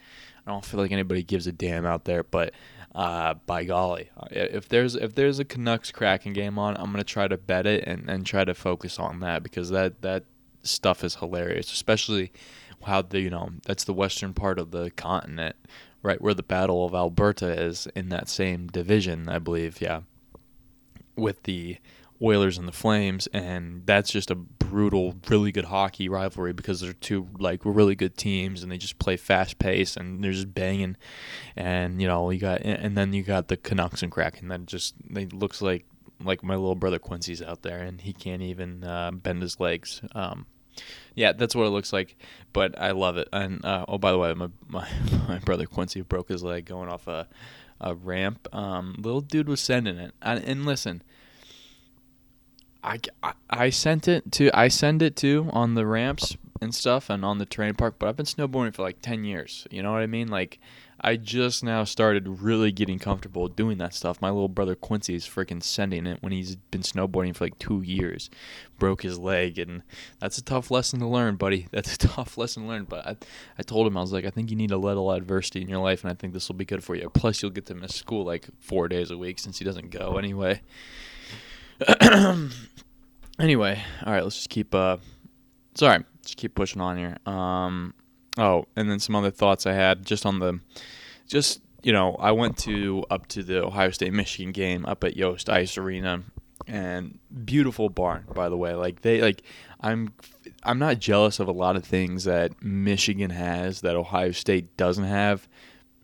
I 0.45 0.51
don't 0.51 0.63
feel 0.63 0.79
like 0.79 0.91
anybody 0.91 1.23
gives 1.23 1.47
a 1.47 1.51
damn 1.51 1.85
out 1.87 2.05
there. 2.05 2.23
But 2.23 2.53
uh, 2.95 3.33
by 3.45 3.65
golly, 3.65 4.09
if 4.31 4.69
there's 4.69 4.95
if 4.95 5.15
there's 5.15 5.37
a 5.37 5.45
Canucks 5.45 5.91
Kraken 5.91 6.31
game 6.31 6.57
on, 6.57 6.77
I'm 6.77 6.91
gonna 6.91 7.03
try 7.03 7.27
to 7.27 7.37
bet 7.37 7.67
it 7.67 7.83
and, 7.85 8.09
and 8.09 8.25
try 8.25 8.45
to 8.45 8.53
focus 8.53 8.97
on 8.97 9.19
that 9.19 9.43
because 9.43 9.69
that 9.71 10.01
that 10.01 10.23
stuff 10.63 11.03
is 11.03 11.15
hilarious, 11.15 11.73
especially 11.73 12.31
how 12.83 13.01
the 13.01 13.19
you 13.19 13.29
know 13.29 13.49
that's 13.65 13.83
the 13.83 13.93
western 13.93 14.33
part 14.33 14.57
of 14.57 14.71
the 14.71 14.91
continent, 14.91 15.57
right 16.03 16.21
where 16.21 16.33
the 16.33 16.41
Battle 16.41 16.85
of 16.85 16.95
Alberta 16.95 17.47
is 17.47 17.85
in 17.95 18.07
that 18.09 18.29
same 18.29 18.67
division, 18.67 19.27
I 19.27 19.39
believe. 19.39 19.81
Yeah, 19.81 20.01
with 21.17 21.43
the 21.43 21.77
Oilers 22.25 22.57
and 22.57 22.67
the 22.67 22.73
Flames, 22.73 23.27
and 23.27 23.85
that's 23.85 24.11
just 24.11 24.31
a 24.31 24.35
brutal, 24.35 25.15
really 25.29 25.51
good 25.51 25.65
hockey 25.65 26.09
rivalry 26.09 26.53
because 26.53 26.81
they're 26.81 26.93
two 26.93 27.27
like 27.37 27.61
really 27.63 27.95
good 27.95 28.17
teams, 28.17 28.63
and 28.63 28.71
they 28.71 28.77
just 28.77 28.99
play 28.99 29.15
fast 29.15 29.59
pace, 29.59 29.95
and 29.95 30.23
they're 30.23 30.31
just 30.31 30.53
banging, 30.53 30.97
and 31.55 32.01
you 32.01 32.07
know 32.07 32.29
you 32.31 32.39
got, 32.39 32.61
and 32.61 32.97
then 32.97 33.13
you 33.13 33.23
got 33.23 33.47
the 33.47 33.57
Canucks 33.57 34.01
and 34.01 34.11
Kraken 34.11 34.47
that 34.47 34.65
just 34.65 34.95
they 35.09 35.27
looks 35.27 35.61
like 35.61 35.85
like 36.23 36.43
my 36.43 36.55
little 36.55 36.75
brother 36.75 36.99
Quincy's 36.99 37.41
out 37.41 37.61
there, 37.61 37.79
and 37.79 38.01
he 38.01 38.11
can't 38.11 38.41
even 38.41 38.83
uh, 38.83 39.11
bend 39.11 39.41
his 39.41 39.59
legs. 39.59 40.01
Um, 40.13 40.47
yeah, 41.13 41.31
that's 41.31 41.55
what 41.55 41.65
it 41.65 41.69
looks 41.69 41.93
like. 41.93 42.17
But 42.53 42.79
I 42.79 42.91
love 42.91 43.17
it. 43.17 43.29
And 43.31 43.63
uh, 43.63 43.85
oh, 43.87 43.97
by 43.97 44.11
the 44.11 44.17
way, 44.17 44.33
my, 44.33 44.49
my 44.67 44.87
my 45.27 45.39
brother 45.39 45.65
Quincy 45.65 46.01
broke 46.01 46.29
his 46.29 46.43
leg 46.43 46.65
going 46.65 46.89
off 46.89 47.07
a 47.07 47.27
a 47.79 47.93
ramp. 47.95 48.47
Um, 48.53 48.95
little 48.97 49.21
dude 49.21 49.49
was 49.49 49.61
sending 49.61 49.97
it. 49.97 50.13
And, 50.21 50.43
and 50.43 50.65
listen, 50.65 51.03
I, 52.85 53.33
I, 53.49 53.69
sent 53.71 54.07
it 54.07 54.31
to 54.33 54.51
I 54.53 54.67
send 54.67 55.01
it 55.01 55.15
to 55.17 55.49
on 55.51 55.73
the 55.73 55.85
ramps 55.85 56.37
and 56.61 56.73
stuff 56.73 57.09
and 57.09 57.25
on 57.25 57.39
the 57.39 57.45
terrain 57.45 57.73
park. 57.73 57.95
But 57.97 58.09
I've 58.09 58.17
been 58.17 58.25
snowboarding 58.25 58.75
for 58.75 58.83
like 58.83 59.01
ten 59.01 59.23
years. 59.23 59.67
You 59.71 59.81
know 59.81 59.91
what 59.91 60.01
I 60.01 60.07
mean? 60.07 60.27
Like 60.27 60.59
I 61.01 61.17
just 61.17 61.63
now 61.63 61.83
started 61.83 62.41
really 62.41 62.71
getting 62.71 62.99
comfortable 62.99 63.47
doing 63.47 63.77
that 63.79 63.93
stuff. 63.93 64.21
My 64.21 64.29
little 64.29 64.47
brother 64.47 64.75
Quincy 64.75 65.13
is 65.15 65.25
freaking 65.25 65.61
sending 65.61 66.07
it 66.07 66.21
when 66.21 66.31
he's 66.31 66.55
been 66.55 66.81
snowboarding 66.81 67.35
for 67.35 67.45
like 67.45 67.59
two 67.59 67.81
years. 67.81 68.29
Broke 68.79 69.01
his 69.01 69.19
leg, 69.19 69.59
and 69.59 69.83
that's 70.19 70.37
a 70.37 70.43
tough 70.43 70.71
lesson 70.71 70.99
to 70.99 71.07
learn, 71.07 71.35
buddy. 71.35 71.67
That's 71.71 71.95
a 71.95 71.97
tough 71.97 72.37
lesson 72.37 72.63
to 72.63 72.69
learn. 72.69 72.85
But 72.85 73.05
I, 73.05 73.17
I 73.57 73.63
told 73.63 73.87
him, 73.87 73.97
I 73.97 74.01
was 74.01 74.11
like, 74.13 74.25
I 74.25 74.29
think 74.29 74.49
you 74.49 74.55
need 74.55 74.71
a 74.71 74.77
little 74.77 75.11
adversity 75.11 75.61
in 75.61 75.69
your 75.69 75.79
life, 75.79 76.03
and 76.03 76.11
I 76.11 76.15
think 76.15 76.33
this 76.33 76.47
will 76.47 76.55
be 76.55 76.65
good 76.65 76.83
for 76.83 76.95
you. 76.95 77.09
Plus, 77.09 77.41
you'll 77.41 77.51
get 77.51 77.65
to 77.67 77.75
miss 77.75 77.95
school 77.95 78.25
like 78.25 78.47
four 78.59 78.87
days 78.87 79.11
a 79.11 79.17
week 79.17 79.39
since 79.39 79.59
he 79.59 79.65
doesn't 79.65 79.91
go 79.91 80.17
anyway. 80.17 80.61
anyway, 83.39 83.81
all 84.05 84.13
right, 84.13 84.23
let's 84.23 84.35
just 84.35 84.49
keep, 84.49 84.73
uh, 84.73 84.97
sorry, 85.75 86.03
just 86.23 86.37
keep 86.37 86.55
pushing 86.55 86.81
on 86.81 86.97
here. 86.97 87.17
Um, 87.25 87.93
Oh, 88.37 88.65
and 88.75 88.89
then 88.89 88.99
some 88.99 89.15
other 89.15 89.31
thoughts 89.31 89.65
I 89.65 89.73
had 89.73 90.05
just 90.05 90.25
on 90.25 90.39
the, 90.39 90.59
just 91.27 91.61
you 91.83 91.93
know, 91.93 92.15
I 92.15 92.31
went 92.31 92.57
to 92.59 93.05
up 93.09 93.27
to 93.27 93.43
the 93.43 93.63
Ohio 93.63 93.91
State 93.91 94.11
Michigan 94.13 94.51
game 94.51 94.85
up 94.85 95.03
at 95.03 95.15
Yost 95.15 95.49
Ice 95.49 95.77
Arena, 95.77 96.23
and 96.67 97.19
beautiful 97.45 97.89
barn 97.89 98.25
by 98.33 98.49
the 98.49 98.57
way. 98.57 98.73
Like 98.73 99.01
they 99.01 99.21
like, 99.21 99.43
I'm 99.79 100.13
I'm 100.63 100.79
not 100.79 100.99
jealous 100.99 101.39
of 101.39 101.47
a 101.47 101.53
lot 101.53 101.75
of 101.75 101.85
things 101.85 102.25
that 102.25 102.61
Michigan 102.61 103.29
has 103.29 103.81
that 103.81 103.95
Ohio 103.95 104.31
State 104.31 104.75
doesn't 104.77 105.05
have. 105.05 105.47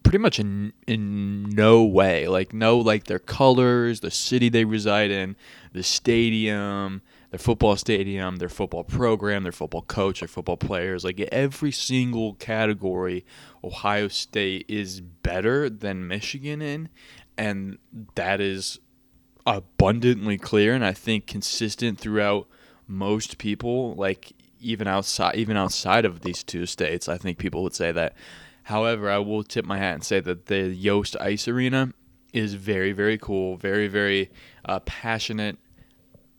Pretty 0.03 0.19
much 0.19 0.39
in 0.39 0.71
in 0.87 1.49
no 1.49 1.83
way. 1.83 2.27
Like 2.27 2.53
no 2.53 2.77
like 2.77 3.05
their 3.05 3.19
colors, 3.19 3.99
the 3.99 4.11
city 4.11 4.47
they 4.47 4.63
reside 4.63 5.11
in, 5.11 5.35
the 5.73 5.83
stadium, 5.83 7.01
their 7.31 7.39
football 7.39 7.77
stadium, 7.77 8.35
their 8.35 8.49
football 8.49 8.83
program, 8.83 9.43
their 9.43 9.53
football 9.53 9.83
coach, 9.83 10.19
their 10.19 10.27
football 10.27 10.57
players. 10.57 11.05
Like 11.05 11.19
every 11.31 11.71
single 11.71 12.33
category, 12.35 13.25
Ohio 13.63 14.09
State 14.09 14.65
is 14.67 14.99
better 14.99 15.69
than 15.69 16.07
Michigan 16.07 16.61
in, 16.61 16.89
and 17.37 17.77
that 18.15 18.41
is 18.41 18.79
abundantly 19.45 20.37
clear 20.37 20.75
and 20.75 20.85
I 20.85 20.91
think 20.93 21.25
consistent 21.25 21.97
throughout 21.97 22.47
most 22.85 23.37
people. 23.37 23.95
Like 23.95 24.33
even 24.59 24.87
outside, 24.87 25.35
even 25.35 25.55
outside 25.55 26.03
of 26.03 26.21
these 26.21 26.43
two 26.43 26.65
states, 26.65 27.07
I 27.07 27.17
think 27.17 27.37
people 27.37 27.63
would 27.63 27.75
say 27.75 27.93
that. 27.93 28.13
However, 28.63 29.09
I 29.09 29.17
will 29.17 29.43
tip 29.43 29.65
my 29.65 29.77
hat 29.77 29.95
and 29.95 30.03
say 30.03 30.19
that 30.19 30.45
the 30.45 30.67
Yost 30.67 31.15
Ice 31.19 31.47
Arena 31.47 31.93
is 32.33 32.53
very, 32.53 32.91
very 32.91 33.17
cool, 33.17 33.57
very, 33.57 33.87
very 33.87 34.29
uh, 34.65 34.79
passionate 34.81 35.57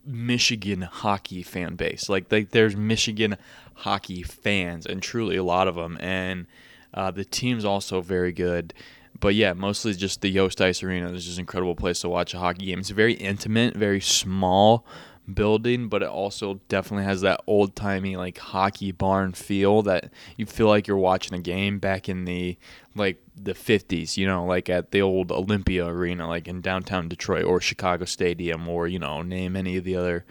Michigan 0.05 0.81
hockey 0.81 1.43
fan 1.43 1.75
base. 1.75 2.09
Like, 2.09 2.31
like 2.31 2.49
there's 2.51 2.75
Michigan 2.75 3.37
hockey 3.75 4.23
fans, 4.23 4.85
and 4.85 5.01
truly 5.01 5.37
a 5.37 5.43
lot 5.43 5.67
of 5.67 5.75
them. 5.75 5.97
And 5.99 6.47
uh, 6.93 7.11
the 7.11 7.25
team's 7.25 7.65
also 7.65 8.01
very 8.01 8.31
good. 8.31 8.73
But 9.19 9.35
yeah, 9.35 9.53
mostly 9.53 9.93
just 9.93 10.21
the 10.21 10.29
Yost 10.29 10.59
Ice 10.59 10.83
Arena 10.83 11.11
is 11.11 11.25
just 11.25 11.37
an 11.37 11.41
incredible 11.41 11.75
place 11.75 12.01
to 12.01 12.09
watch 12.09 12.33
a 12.33 12.39
hockey 12.39 12.65
game. 12.65 12.79
It's 12.79 12.89
a 12.89 12.95
very 12.95 13.13
intimate, 13.13 13.75
very 13.75 14.01
small 14.01 14.85
building, 15.31 15.87
but 15.87 16.03
it 16.03 16.09
also 16.09 16.59
definitely 16.67 17.05
has 17.05 17.21
that 17.21 17.41
old 17.47 17.75
timey 17.75 18.17
like 18.17 18.37
hockey 18.37 18.91
barn 18.91 19.31
feel 19.31 19.81
that 19.83 20.11
you 20.35 20.45
feel 20.45 20.67
like 20.67 20.87
you're 20.87 20.97
watching 20.97 21.37
a 21.37 21.41
game 21.41 21.79
back 21.79 22.09
in 22.09 22.25
the 22.25 22.57
like 22.95 23.22
the 23.35 23.53
50s, 23.53 24.17
you 24.17 24.27
know, 24.27 24.45
like 24.45 24.69
at 24.69 24.91
the 24.91 25.01
old 25.01 25.31
Olympia 25.31 25.85
Arena, 25.85 26.27
like 26.27 26.47
in 26.47 26.61
downtown 26.61 27.09
Detroit 27.09 27.45
or 27.45 27.59
Chicago 27.59 28.05
Stadium, 28.05 28.67
or 28.67 28.87
you 28.87 28.99
know, 28.99 29.21
name 29.21 29.55
any 29.55 29.77
of 29.77 29.83
the 29.83 29.95
other 29.95 30.25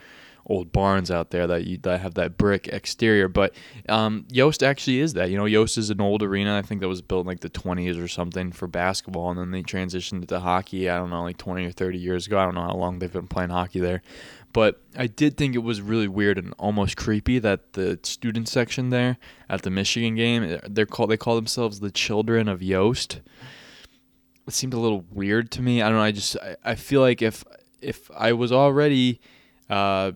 old 0.46 0.72
barns 0.72 1.10
out 1.10 1.30
there 1.30 1.46
that 1.46 1.64
you 1.64 1.78
that 1.78 2.00
have 2.00 2.14
that 2.14 2.36
brick 2.36 2.68
exterior. 2.68 3.28
But 3.28 3.54
um, 3.88 4.26
Yost 4.30 4.62
actually 4.62 5.00
is 5.00 5.14
that. 5.14 5.30
You 5.30 5.36
know, 5.36 5.44
Yost 5.44 5.78
is 5.78 5.90
an 5.90 6.00
old 6.00 6.22
arena. 6.22 6.58
I 6.58 6.62
think 6.62 6.80
that 6.80 6.88
was 6.88 7.02
built 7.02 7.22
in 7.22 7.26
like 7.26 7.40
the 7.40 7.50
20s 7.50 8.02
or 8.02 8.08
something 8.08 8.52
for 8.52 8.66
basketball, 8.66 9.30
and 9.30 9.38
then 9.38 9.50
they 9.50 9.62
transitioned 9.62 10.26
to 10.28 10.40
hockey. 10.40 10.88
I 10.88 10.98
don't 10.98 11.10
know, 11.10 11.22
like 11.22 11.38
20 11.38 11.64
or 11.66 11.72
30 11.72 11.98
years 11.98 12.26
ago. 12.26 12.38
I 12.38 12.44
don't 12.44 12.54
know 12.54 12.62
how 12.62 12.74
long 12.74 12.98
they've 12.98 13.12
been 13.12 13.28
playing 13.28 13.50
hockey 13.50 13.80
there. 13.80 14.02
But 14.52 14.82
I 14.96 15.06
did 15.06 15.36
think 15.36 15.54
it 15.54 15.60
was 15.60 15.80
really 15.80 16.08
weird 16.08 16.36
and 16.36 16.54
almost 16.58 16.96
creepy 16.96 17.38
that 17.38 17.72
the 17.72 17.98
student 18.02 18.48
section 18.48 18.90
there 18.90 19.16
at 19.48 19.62
the 19.62 19.70
Michigan 19.70 20.14
game, 20.14 20.60
they're 20.68 20.86
called 20.86 21.10
they 21.10 21.16
call 21.16 21.36
themselves 21.36 21.80
the 21.80 21.90
Children 21.90 22.48
of 22.48 22.62
Yost. 22.62 23.20
It 24.46 24.52
seemed 24.52 24.74
a 24.74 24.78
little 24.78 25.04
weird 25.10 25.50
to 25.52 25.62
me. 25.62 25.80
I 25.80 25.88
don't 25.88 25.98
know. 25.98 26.04
I 26.04 26.12
just 26.12 26.36
I, 26.36 26.56
I 26.64 26.74
feel 26.74 27.00
like 27.00 27.22
if 27.22 27.44
if 27.80 28.10
I 28.16 28.32
was 28.32 28.52
already 28.52 29.20
uh, 29.70 30.12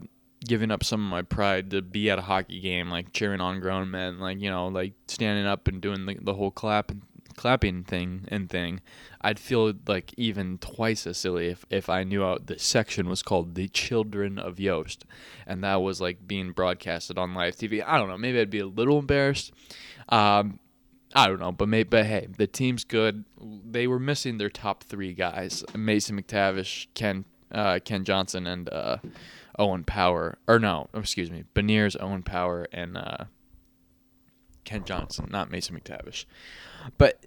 giving 0.47 0.71
up 0.71 0.85
some 0.85 1.05
of 1.05 1.11
my 1.11 1.23
pride 1.23 1.71
to 1.71 1.81
be 1.81 2.11
at 2.11 2.19
a 2.19 2.23
hockey 2.23 2.61
game, 2.61 2.91
like 2.91 3.13
cheering 3.13 3.41
on 3.41 3.61
grown 3.61 3.91
men, 3.91 4.19
like 4.19 4.41
you 4.41 4.51
know, 4.51 4.69
like 4.69 4.93
standing 5.09 5.47
up 5.47 5.69
and 5.69 5.81
doing 5.81 6.05
the, 6.05 6.19
the 6.21 6.35
whole 6.35 6.51
clap 6.51 6.93
clapping 7.37 7.85
thing 7.85 8.27
and 8.29 8.49
thing, 8.49 8.81
I'd 9.21 9.39
feel 9.39 9.73
like 9.87 10.13
even 10.17 10.59
twice 10.59 11.07
as 11.07 11.19
silly 11.19 11.49
if, 11.49 11.65
if 11.71 11.89
I 11.89 12.05
knew 12.05 12.25
out 12.25 12.47
the 12.47 12.59
section 12.59 13.09
was 13.09 13.23
called 13.23 13.55
The 13.55 13.69
Children 13.69 14.39
of 14.39 14.59
Yost 14.59 15.05
and 15.47 15.63
that 15.63 15.77
was 15.77 16.01
like 16.01 16.27
being 16.27 16.53
broadcasted 16.53 17.19
on 17.19 17.35
live 17.35 17.57
TV. 17.57 17.83
I 17.87 17.99
don't 17.99 18.09
know. 18.09 18.19
Maybe 18.19 18.41
I'd 18.41 18.51
be 18.51 18.59
a 18.59 18.67
little 18.67 18.99
embarrassed. 18.99 19.53
Um, 20.09 20.59
I 21.15 21.29
don't 21.29 21.41
know, 21.41 21.53
but 21.53 21.69
maybe, 21.69 21.89
but 21.89 22.07
hey, 22.07 22.29
the 22.37 22.47
team's 22.47 22.85
good. 22.85 23.25
They 23.41 23.87
were 23.87 24.01
missing 24.01 24.39
their 24.39 24.51
top 24.51 24.83
three 24.83 25.15
guys: 25.15 25.65
Mason 25.75 26.21
McTavish, 26.21 26.89
Ken 26.95 27.25
uh, 27.53 27.79
Kent 27.85 28.07
Johnson, 28.07 28.47
and 28.47 28.69
uh, 28.69 28.99
Owen 29.59 29.85
Power. 29.85 30.39
Or 30.47 30.59
no, 30.59 30.89
excuse 30.95 31.31
me, 31.31 31.45
Beniers, 31.55 31.97
Owen 32.01 32.23
Power, 32.23 32.67
and 32.73 32.99
uh, 32.99 33.25
Kent 34.65 34.85
Johnson, 34.85 35.29
not 35.31 35.51
Mason 35.51 35.79
McTavish. 35.79 36.27
But 36.99 37.27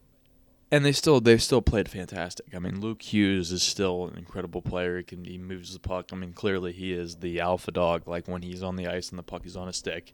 and 0.71 0.85
they 0.85 0.91
still 0.91 1.19
they've 1.19 1.41
still 1.41 1.61
played 1.61 1.89
fantastic. 1.89 2.53
I 2.53 2.59
mean, 2.59 2.79
Luke 2.79 3.01
Hughes 3.01 3.51
is 3.51 3.63
still 3.63 4.05
an 4.05 4.17
incredible 4.17 4.61
player. 4.61 4.97
He 4.97 5.03
can 5.03 5.25
he 5.25 5.37
moves 5.37 5.73
the 5.73 5.79
puck. 5.79 6.09
I 6.11 6.15
mean, 6.15 6.33
clearly 6.33 6.71
he 6.71 6.93
is 6.93 7.17
the 7.17 7.39
alpha 7.39 7.71
dog. 7.71 8.07
Like 8.07 8.27
when 8.27 8.41
he's 8.41 8.61
on 8.61 8.75
the 8.75 8.87
ice 8.87 9.09
and 9.09 9.17
the 9.17 9.23
puck 9.23 9.45
is 9.45 9.57
on 9.57 9.67
a 9.67 9.73
stick, 9.73 10.13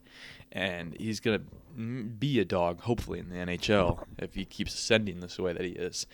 and 0.52 0.96
he's 0.98 1.20
gonna 1.20 1.42
be 1.76 2.40
a 2.40 2.44
dog 2.44 2.80
hopefully 2.80 3.18
in 3.18 3.28
the 3.28 3.36
NHL 3.36 4.04
if 4.18 4.34
he 4.34 4.44
keeps 4.44 4.74
ascending 4.74 5.20
this 5.20 5.38
way 5.38 5.52
that 5.52 5.64
he 5.64 5.72
is. 5.72 6.06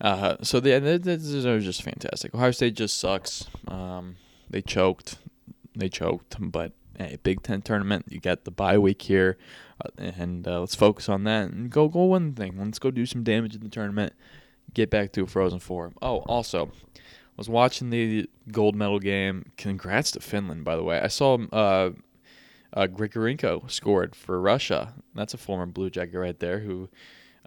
Uh, 0.00 0.36
so 0.42 0.60
they, 0.60 0.78
they, 0.78 0.96
they, 0.96 1.16
just 1.16 1.82
fantastic. 1.82 2.34
Ohio 2.34 2.52
State 2.52 2.74
just 2.74 2.98
sucks. 2.98 3.46
Um, 3.66 4.16
they 4.48 4.62
choked, 4.62 5.18
they 5.74 5.88
choked, 5.88 6.36
but 6.38 6.72
hey, 6.98 7.18
Big 7.22 7.42
Ten 7.42 7.62
tournament. 7.62 8.06
You 8.08 8.20
got 8.20 8.44
the 8.44 8.50
bye 8.50 8.78
week 8.78 9.02
here. 9.02 9.38
Uh, 9.84 9.90
and 9.98 10.46
uh, 10.46 10.60
let's 10.60 10.74
focus 10.74 11.08
on 11.08 11.24
that 11.24 11.50
and 11.50 11.70
go 11.70 11.88
go 11.88 12.06
win 12.06 12.34
the 12.34 12.42
thing. 12.42 12.58
Let's 12.58 12.78
go 12.78 12.90
do 12.90 13.06
some 13.06 13.22
damage 13.22 13.54
in 13.54 13.62
the 13.62 13.68
tournament. 13.68 14.12
Get 14.74 14.90
back 14.90 15.12
to 15.12 15.22
a 15.22 15.26
Frozen 15.26 15.60
Four. 15.60 15.92
Oh, 16.02 16.18
also, 16.20 16.70
was 17.36 17.48
watching 17.48 17.90
the 17.90 18.28
gold 18.50 18.74
medal 18.74 18.98
game. 18.98 19.52
Congrats 19.56 20.10
to 20.10 20.20
Finland, 20.20 20.64
by 20.64 20.76
the 20.76 20.82
way. 20.82 21.00
I 21.00 21.06
saw 21.06 21.38
uh, 21.52 21.90
uh, 22.72 22.86
Grigorenko 22.86 23.70
scored 23.70 24.14
for 24.14 24.40
Russia. 24.40 24.94
That's 25.14 25.34
a 25.34 25.38
former 25.38 25.66
Blue 25.66 25.88
Jacket 25.88 26.18
right 26.18 26.38
there 26.38 26.58
who 26.58 26.88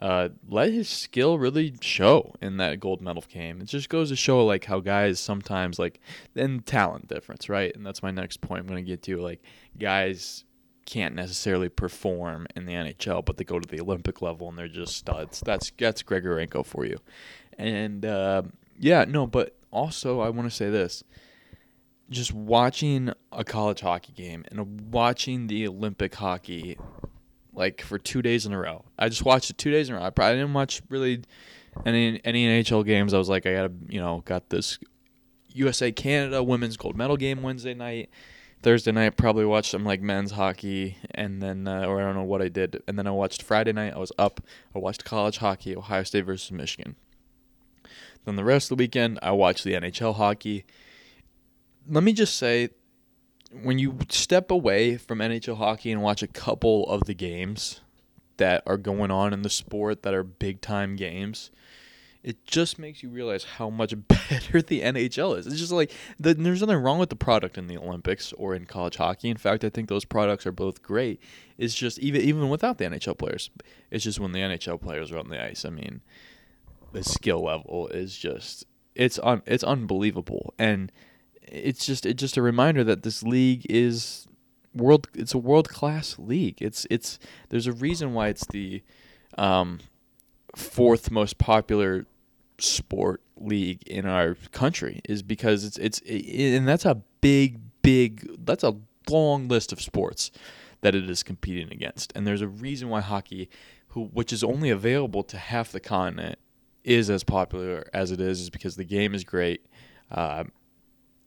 uh, 0.01 0.29
let 0.49 0.73
his 0.73 0.89
skill 0.89 1.37
really 1.37 1.75
show 1.79 2.33
in 2.41 2.57
that 2.57 2.79
gold 2.79 3.01
medal 3.01 3.23
game. 3.29 3.61
It 3.61 3.65
just 3.65 3.87
goes 3.87 4.09
to 4.09 4.15
show 4.15 4.43
like 4.43 4.65
how 4.65 4.79
guys 4.79 5.19
sometimes 5.19 5.77
like 5.77 5.99
then 6.33 6.61
talent 6.61 7.07
difference, 7.07 7.49
right? 7.49 7.73
And 7.75 7.85
that's 7.85 8.01
my 8.01 8.09
next 8.09 8.41
point 8.41 8.61
I'm 8.61 8.67
gonna 8.67 8.81
get 8.81 9.03
to. 9.03 9.17
Like 9.17 9.43
guys 9.77 10.43
can't 10.87 11.13
necessarily 11.13 11.69
perform 11.69 12.47
in 12.55 12.65
the 12.65 12.73
NHL, 12.73 13.23
but 13.23 13.37
they 13.37 13.43
go 13.43 13.59
to 13.59 13.67
the 13.67 13.79
Olympic 13.79 14.23
level 14.23 14.49
and 14.49 14.57
they're 14.57 14.67
just 14.67 14.97
studs. 14.97 15.41
That's 15.45 15.71
that's 15.77 16.01
Grigorenko 16.01 16.65
for 16.65 16.83
you. 16.83 16.97
And 17.59 18.03
uh, 18.03 18.41
yeah, 18.79 19.05
no, 19.07 19.27
but 19.27 19.55
also 19.69 20.19
I 20.19 20.29
want 20.29 20.49
to 20.49 20.55
say 20.55 20.71
this: 20.71 21.03
just 22.09 22.33
watching 22.33 23.13
a 23.31 23.43
college 23.43 23.81
hockey 23.81 24.13
game 24.13 24.45
and 24.49 24.91
watching 24.91 25.45
the 25.45 25.67
Olympic 25.67 26.15
hockey 26.15 26.79
like 27.53 27.81
for 27.81 27.97
two 27.97 28.21
days 28.21 28.45
in 28.45 28.53
a 28.53 28.59
row. 28.59 28.85
I 28.97 29.09
just 29.09 29.25
watched 29.25 29.49
it 29.49 29.57
two 29.57 29.71
days 29.71 29.89
in 29.89 29.95
a 29.95 29.99
row. 29.99 30.05
I 30.05 30.09
probably 30.09 30.37
didn't 30.37 30.53
watch 30.53 30.81
really 30.89 31.23
any 31.85 32.21
any 32.23 32.63
NHL 32.63 32.85
games. 32.85 33.13
I 33.13 33.17
was 33.17 33.29
like, 33.29 33.45
I 33.45 33.53
gotta, 33.53 33.73
you 33.89 33.99
know, 33.99 34.21
got 34.25 34.49
this 34.49 34.79
USA 35.49 35.91
Canada 35.91 36.43
women's 36.43 36.77
gold 36.77 36.97
medal 36.97 37.17
game 37.17 37.41
Wednesday 37.41 37.73
night. 37.73 38.09
Thursday 38.63 38.91
night, 38.91 39.17
probably 39.17 39.43
watched 39.43 39.71
some 39.71 39.83
like 39.83 40.01
men's 40.01 40.31
hockey, 40.31 40.97
and 41.15 41.41
then 41.41 41.67
uh, 41.67 41.85
or 41.85 41.99
I 41.99 42.05
don't 42.05 42.15
know 42.15 42.23
what 42.23 42.43
I 42.43 42.47
did, 42.47 42.83
and 42.87 42.97
then 42.97 43.07
I 43.07 43.11
watched 43.11 43.41
Friday 43.41 43.73
night. 43.73 43.93
I 43.95 43.97
was 43.97 44.11
up. 44.19 44.39
I 44.75 44.79
watched 44.79 45.03
college 45.03 45.37
hockey, 45.37 45.75
Ohio 45.75 46.03
State 46.03 46.25
versus 46.25 46.51
Michigan. 46.51 46.95
Then 48.25 48.35
the 48.35 48.43
rest 48.43 48.71
of 48.71 48.77
the 48.77 48.83
weekend, 48.83 49.17
I 49.23 49.31
watched 49.31 49.63
the 49.63 49.73
NHL 49.73 50.15
hockey. 50.15 50.65
Let 51.89 52.03
me 52.03 52.13
just 52.13 52.35
say, 52.35 52.69
when 53.51 53.79
you 53.79 53.97
step 54.09 54.49
away 54.51 54.97
from 54.97 55.19
NHL 55.19 55.57
hockey 55.57 55.91
and 55.91 56.01
watch 56.01 56.23
a 56.23 56.27
couple 56.27 56.87
of 56.87 57.05
the 57.05 57.13
games 57.13 57.81
that 58.37 58.63
are 58.65 58.77
going 58.77 59.11
on 59.11 59.33
in 59.33 59.41
the 59.41 59.49
sport 59.49 60.03
that 60.03 60.13
are 60.13 60.23
big 60.23 60.61
time 60.61 60.95
games, 60.95 61.51
it 62.23 62.45
just 62.45 62.79
makes 62.79 63.03
you 63.03 63.09
realize 63.09 63.43
how 63.43 63.69
much 63.69 63.93
better 64.07 64.61
the 64.61 64.81
NHL 64.81 65.37
is. 65.37 65.47
It's 65.47 65.57
just 65.57 65.71
like 65.71 65.91
the, 66.19 66.33
there's 66.33 66.61
nothing 66.61 66.77
wrong 66.77 66.99
with 66.99 67.09
the 67.09 67.15
product 67.15 67.57
in 67.57 67.67
the 67.67 67.77
Olympics 67.77 68.31
or 68.33 68.55
in 68.55 68.65
college 68.65 68.97
hockey. 68.97 69.29
In 69.29 69.37
fact, 69.37 69.63
I 69.63 69.69
think 69.69 69.89
those 69.89 70.05
products 70.05 70.45
are 70.45 70.51
both 70.51 70.81
great. 70.81 71.21
It's 71.57 71.75
just 71.75 71.99
even 71.99 72.21
even 72.21 72.49
without 72.49 72.77
the 72.77 72.85
NHL 72.85 73.17
players, 73.17 73.49
it's 73.89 74.03
just 74.03 74.19
when 74.19 74.31
the 74.31 74.39
NHL 74.39 74.81
players 74.81 75.11
are 75.11 75.17
on 75.17 75.29
the 75.29 75.43
ice. 75.43 75.65
I 75.65 75.69
mean, 75.69 76.01
the 76.93 77.03
skill 77.03 77.43
level 77.43 77.87
is 77.87 78.17
just 78.17 78.65
it's 78.95 79.19
un, 79.19 79.41
it's 79.45 79.63
unbelievable 79.63 80.53
and 80.59 80.91
it's 81.51 81.85
just 81.85 82.05
it's 82.05 82.19
just 82.19 82.37
a 82.37 82.41
reminder 82.41 82.83
that 82.83 83.03
this 83.03 83.21
league 83.23 83.65
is 83.69 84.27
world 84.73 85.07
it's 85.13 85.33
a 85.33 85.37
world 85.37 85.69
class 85.69 86.17
league. 86.17 86.61
It's 86.61 86.87
it's 86.89 87.19
there's 87.49 87.67
a 87.67 87.73
reason 87.73 88.13
why 88.13 88.29
it's 88.29 88.45
the 88.47 88.81
um, 89.37 89.79
fourth 90.55 91.11
most 91.11 91.37
popular 91.37 92.05
sport 92.57 93.21
league 93.37 93.81
in 93.83 94.05
our 94.05 94.35
country 94.51 95.01
is 95.07 95.21
because 95.21 95.65
it's 95.65 95.77
it's 95.77 95.99
it, 95.99 96.55
and 96.55 96.67
that's 96.67 96.85
a 96.85 97.01
big 97.21 97.59
big 97.81 98.45
that's 98.45 98.63
a 98.63 98.75
long 99.09 99.47
list 99.47 99.71
of 99.71 99.81
sports 99.81 100.31
that 100.81 100.95
it 100.95 101.09
is 101.09 101.23
competing 101.23 101.71
against. 101.71 102.11
And 102.15 102.25
there's 102.25 102.41
a 102.41 102.47
reason 102.47 102.89
why 102.89 103.01
hockey 103.01 103.49
who 103.89 104.05
which 104.05 104.31
is 104.31 104.43
only 104.43 104.69
available 104.69 105.23
to 105.23 105.37
half 105.37 105.71
the 105.71 105.79
continent 105.79 106.39
is 106.83 107.09
as 107.09 107.23
popular 107.23 107.85
as 107.93 108.11
it 108.11 108.19
is 108.19 108.39
is 108.39 108.49
because 108.49 108.75
the 108.75 108.83
game 108.83 109.13
is 109.13 109.23
great. 109.23 109.65
Uh, 110.09 110.45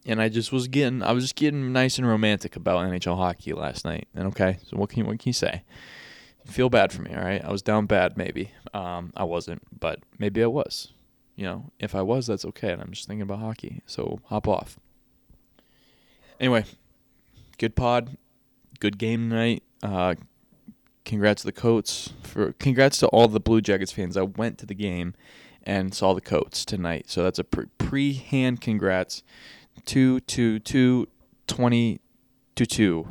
and 0.06 0.20
I 0.20 0.28
just 0.28 0.52
was 0.52 0.68
getting 0.68 1.02
I 1.02 1.12
was 1.12 1.24
just 1.24 1.36
getting 1.36 1.72
nice 1.72 1.98
and 1.98 2.06
romantic 2.06 2.56
about 2.56 2.86
NHL 2.86 3.16
hockey 3.16 3.52
last 3.52 3.84
night. 3.84 4.08
And 4.14 4.26
okay, 4.28 4.58
so 4.64 4.76
what 4.76 4.90
can 4.90 5.00
you, 5.00 5.04
what 5.06 5.18
can 5.18 5.28
you 5.28 5.34
say? 5.34 5.62
Feel 6.46 6.68
bad 6.68 6.92
for 6.92 7.02
me, 7.02 7.14
all 7.14 7.22
right? 7.24 7.42
I 7.42 7.50
was 7.50 7.62
down 7.62 7.86
bad, 7.86 8.18
maybe. 8.18 8.50
Um, 8.74 9.12
I 9.16 9.24
wasn't, 9.24 9.62
but 9.80 10.00
maybe 10.18 10.42
I 10.42 10.46
was. 10.46 10.92
You 11.36 11.44
know, 11.46 11.72
if 11.80 11.94
I 11.94 12.02
was, 12.02 12.26
that's 12.26 12.44
okay. 12.44 12.70
And 12.70 12.82
I'm 12.82 12.90
just 12.90 13.08
thinking 13.08 13.22
about 13.22 13.38
hockey, 13.38 13.82
so 13.86 14.20
hop 14.26 14.46
off. 14.46 14.78
Anyway, 16.38 16.64
good 17.58 17.74
pod, 17.74 18.18
good 18.78 18.98
game 18.98 19.30
tonight. 19.30 19.62
Uh, 19.82 20.16
congrats 21.04 21.42
to 21.42 21.46
the 21.46 21.52
Coats 21.52 22.12
for 22.22 22.52
congrats 22.52 22.98
to 22.98 23.06
all 23.08 23.28
the 23.28 23.40
Blue 23.40 23.60
Jackets 23.60 23.92
fans. 23.92 24.16
I 24.16 24.22
went 24.22 24.58
to 24.58 24.66
the 24.66 24.74
game 24.74 25.14
and 25.62 25.94
saw 25.94 26.12
the 26.12 26.20
Coats 26.20 26.64
tonight, 26.64 27.06
so 27.08 27.22
that's 27.22 27.38
a 27.38 27.44
pre 27.44 28.12
hand 28.12 28.60
congrats 28.60 29.22
two, 29.84 30.20
two, 30.20 30.58
two, 30.58 31.08
20 31.46 32.00
to 32.56 32.66
2. 32.66 33.08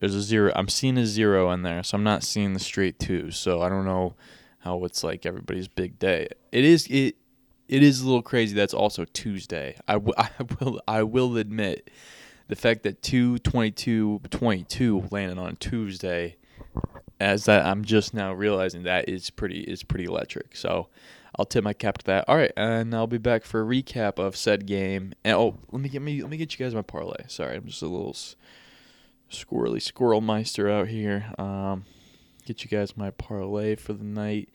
There's 0.00 0.14
a 0.14 0.20
zero. 0.20 0.52
I'm 0.54 0.68
seeing 0.68 0.98
a 0.98 1.06
zero 1.06 1.50
in 1.52 1.62
there, 1.62 1.82
so 1.82 1.96
I'm 1.96 2.04
not 2.04 2.22
seeing 2.22 2.52
the 2.52 2.60
straight 2.60 2.98
two. 2.98 3.30
So 3.30 3.62
I 3.62 3.68
don't 3.68 3.86
know 3.86 4.14
how 4.58 4.84
it's 4.84 5.02
like 5.02 5.24
everybody's 5.24 5.68
big 5.68 5.98
day. 5.98 6.28
It 6.52 6.64
is 6.64 6.86
it 6.88 7.16
it 7.68 7.82
is 7.82 8.02
a 8.02 8.04
little 8.04 8.22
crazy. 8.22 8.54
That's 8.54 8.74
also 8.74 9.06
Tuesday. 9.06 9.76
I, 9.88 9.94
w- 9.94 10.12
I 10.18 10.30
will 10.60 10.80
I 10.86 11.02
will 11.02 11.36
admit 11.38 11.90
the 12.48 12.56
fact 12.56 12.82
that 12.82 13.02
222 13.02 14.20
22 14.28 15.04
landed 15.10 15.38
on 15.38 15.56
Tuesday 15.56 16.36
as 17.18 17.46
that 17.46 17.64
I'm 17.64 17.82
just 17.82 18.12
now 18.12 18.34
realizing 18.34 18.82
that 18.82 19.08
is 19.08 19.30
pretty 19.30 19.60
is 19.60 19.82
pretty 19.82 20.04
electric. 20.04 20.56
So 20.56 20.88
I'll 21.38 21.44
tip 21.44 21.62
my 21.62 21.74
cap 21.74 21.98
to 21.98 22.04
that. 22.06 22.24
All 22.28 22.36
right, 22.36 22.52
and 22.56 22.94
I'll 22.94 23.06
be 23.06 23.18
back 23.18 23.44
for 23.44 23.60
a 23.60 23.64
recap 23.64 24.18
of 24.18 24.36
said 24.36 24.66
game. 24.66 25.12
And 25.22 25.36
oh, 25.36 25.58
let 25.70 25.82
me 25.82 25.88
get 25.88 26.00
me 26.02 26.22
let 26.22 26.30
me 26.30 26.36
get 26.36 26.58
you 26.58 26.64
guys 26.64 26.74
my 26.74 26.82
parlay. 26.82 27.24
Sorry, 27.28 27.56
I'm 27.56 27.66
just 27.66 27.82
a 27.82 27.86
little 27.86 28.16
squirrely 29.30 29.82
squirrel 29.82 30.20
meister 30.20 30.70
out 30.70 30.88
here. 30.88 31.32
Um, 31.38 31.84
get 32.46 32.64
you 32.64 32.70
guys 32.70 32.96
my 32.96 33.10
parlay 33.10 33.76
for 33.76 33.92
the 33.92 34.04
night. 34.04 34.48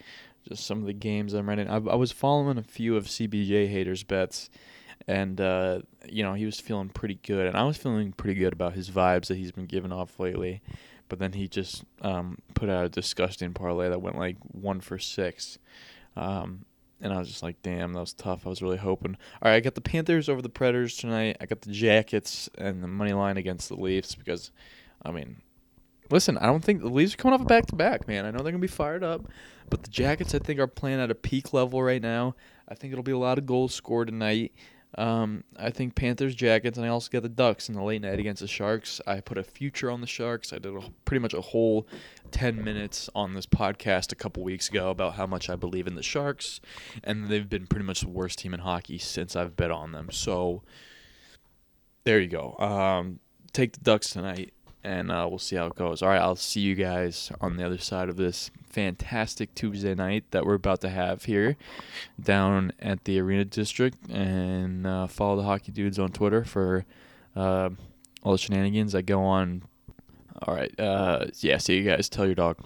Just 0.48 0.66
some 0.66 0.80
of 0.80 0.88
the 0.88 0.94
games 0.94 1.34
I'm 1.34 1.48
running. 1.48 1.70
I, 1.70 1.76
I 1.76 1.96
was 1.96 2.12
following 2.12 2.58
a 2.58 2.64
few 2.64 2.98
of 2.98 3.06
CBJ 3.06 3.70
haters 3.70 4.04
bets, 4.04 4.50
and 5.08 5.40
uh, 5.40 5.82
you 6.10 6.24
know 6.24 6.34
he 6.34 6.46
was 6.46 6.60
feeling 6.60 6.90
pretty 6.90 7.20
good, 7.22 7.46
and 7.46 7.56
I 7.56 7.64
was 7.64 7.78
feeling 7.78 8.12
pretty 8.12 8.40
good 8.40 8.54
about 8.54 8.74
his 8.74 8.90
vibes 8.90 9.28
that 9.28 9.38
he's 9.38 9.52
been 9.52 9.68
giving 9.68 9.92
off 9.92 10.20
lately. 10.20 10.62
But 11.10 11.20
then 11.20 11.34
he 11.34 11.48
just 11.48 11.84
um, 12.02 12.38
put 12.54 12.70
out 12.70 12.86
a 12.86 12.90
disgusting 12.90 13.54
parlay 13.54 13.90
that 13.90 14.02
went 14.02 14.18
like 14.18 14.38
one 14.48 14.80
for 14.80 14.98
six. 14.98 15.60
Um, 16.16 16.66
and 17.02 17.14
I 17.14 17.20
was 17.20 17.28
just 17.28 17.44
like, 17.44 17.62
damn, 17.62 17.94
that 17.94 18.00
was 18.00 18.14
tough. 18.14 18.46
I 18.46 18.50
was 18.50 18.62
really 18.62 18.78
hoping. 18.78 19.18
All 19.42 19.50
right, 19.50 19.58
I 19.58 19.60
got 19.60 19.76
the 19.76 19.82
Panthers 19.82 20.30
over 20.30 20.42
the 20.42 20.50
Predators 20.50 20.98
tonight. 20.98 21.38
I 21.42 21.46
got 21.46 21.62
the 21.62 21.72
Jackets 21.72 22.50
and 22.58 22.84
the 22.84 22.88
money 22.88 23.14
line 23.14 23.38
against 23.38 23.70
the 23.70 23.76
Leafs 23.76 24.16
because, 24.16 24.52
I 25.04 25.12
mean, 25.12 25.42
listen, 26.10 26.38
I 26.38 26.46
don't 26.46 26.64
think 26.64 26.82
the 26.82 26.90
Leafs 26.90 27.14
are 27.14 27.18
coming 27.18 27.34
off 27.34 27.42
a 27.42 27.46
back 27.46 27.66
to 27.68 27.76
back, 27.76 28.08
man. 28.08 28.26
I 28.26 28.32
know 28.32 28.40
they're 28.40 28.52
gonna 28.52 28.60
be 28.62 28.68
fired 28.68 29.04
up, 29.04 29.28
but 29.70 29.84
the 29.84 29.90
Jackets, 29.90 30.36
I 30.36 30.40
think, 30.40 30.60
are 30.60 30.68
playing 30.68 31.00
at 31.00 31.12
a 31.12 31.16
peak 31.16 31.54
level 31.54 31.82
right 31.82 32.02
now. 32.02 32.36
I 32.68 32.76
think 32.76 32.94
it'll 32.94 33.04
be 33.04 33.12
a 33.12 33.18
lot 33.18 33.38
of 33.38 33.46
goals 33.46 33.74
scored 33.74 34.08
tonight. 34.08 34.54
Um, 34.98 35.46
I 35.58 35.70
think 35.70 35.96
Panthers, 35.96 36.36
Jackets, 36.36 36.78
and 36.78 36.86
I 36.86 36.90
also 36.90 37.10
got 37.10 37.24
the 37.24 37.30
Ducks 37.30 37.70
in 37.70 37.76
the 37.76 37.84
late 37.84 38.02
night 38.02 38.20
against 38.20 38.42
the 38.42 38.48
Sharks. 38.48 39.00
I 39.08 39.22
put 39.22 39.38
a 39.38 39.44
future 39.44 39.90
on 39.90 40.02
the 40.02 40.08
Sharks. 40.08 40.52
I 40.52 40.60
did 40.60 40.76
a, 40.76 40.82
pretty 41.06 41.22
much 41.22 41.34
a 41.34 41.42
whole 41.42 41.88
10 42.32 42.64
minutes 42.64 43.10
on 43.16 43.34
this 43.34 43.46
podcast 43.46 44.12
a 44.12 44.16
couple 44.16 44.44
weeks 44.44 44.68
ago 44.70 44.90
about 44.90 45.14
how 45.14 45.26
much 45.26 45.50
I 45.50 45.56
believe 45.56 45.88
in 45.88 45.96
the 45.96 46.04
Sharks, 46.04 46.60
and 47.04 47.30
they've 47.30 47.48
been 47.48 47.68
pretty 47.68 47.86
much 47.86 48.02
the 48.02 48.10
worst 48.10 48.40
team 48.40 48.54
in 48.54 48.60
hockey 48.60 48.98
since 48.98 49.36
I've 49.36 49.56
bet 49.56 49.72
on 49.72 49.94
them. 49.94 50.10
So 50.12 50.62
there 52.04 52.20
you 52.20 52.28
go. 52.28 52.58
Um, 52.58 53.20
take 53.54 53.74
the 53.74 53.82
Ducks 53.82 54.10
tonight 54.10 54.54
and 54.84 55.12
uh, 55.12 55.28
we'll 55.30 55.40
see 55.40 55.56
how 55.56 55.68
it 55.68 55.76
goes. 55.76 56.02
All 56.02 56.10
right, 56.10 56.22
I'll 56.22 56.36
see 56.36 56.62
you 56.62 56.76
guys 56.76 57.32
on 57.40 57.58
the 57.58 57.66
other 57.66 57.78
side 57.78 58.10
of 58.10 58.18
this 58.18 58.52
fantastic 58.70 59.54
Tuesday 59.54 59.94
night 59.94 60.24
that 60.32 60.46
we're 60.46 60.56
about 60.56 60.82
to 60.82 60.90
have 60.90 61.26
here 61.26 61.58
down 62.22 62.72
at 62.80 63.04
the 63.06 63.20
Arena 63.20 63.46
District. 63.46 63.98
And 64.10 64.88
uh, 64.88 65.08
follow 65.08 65.36
the 65.36 65.44
Hockey 65.44 65.72
Dudes 65.72 66.00
on 66.00 66.12
Twitter 66.12 66.44
for 66.44 66.86
uh, 67.36 67.70
all 68.24 68.32
the 68.32 68.38
shenanigans 68.38 68.94
that 68.94 69.04
go 69.04 69.24
on. 69.24 69.64
All 70.44 70.56
right, 70.56 70.78
uh, 70.80 71.28
yeah, 71.40 71.58
see 71.58 71.78
you 71.78 71.84
guys. 71.84 72.10
Tell 72.10 72.26
your 72.26 72.36
dog. 72.36 72.58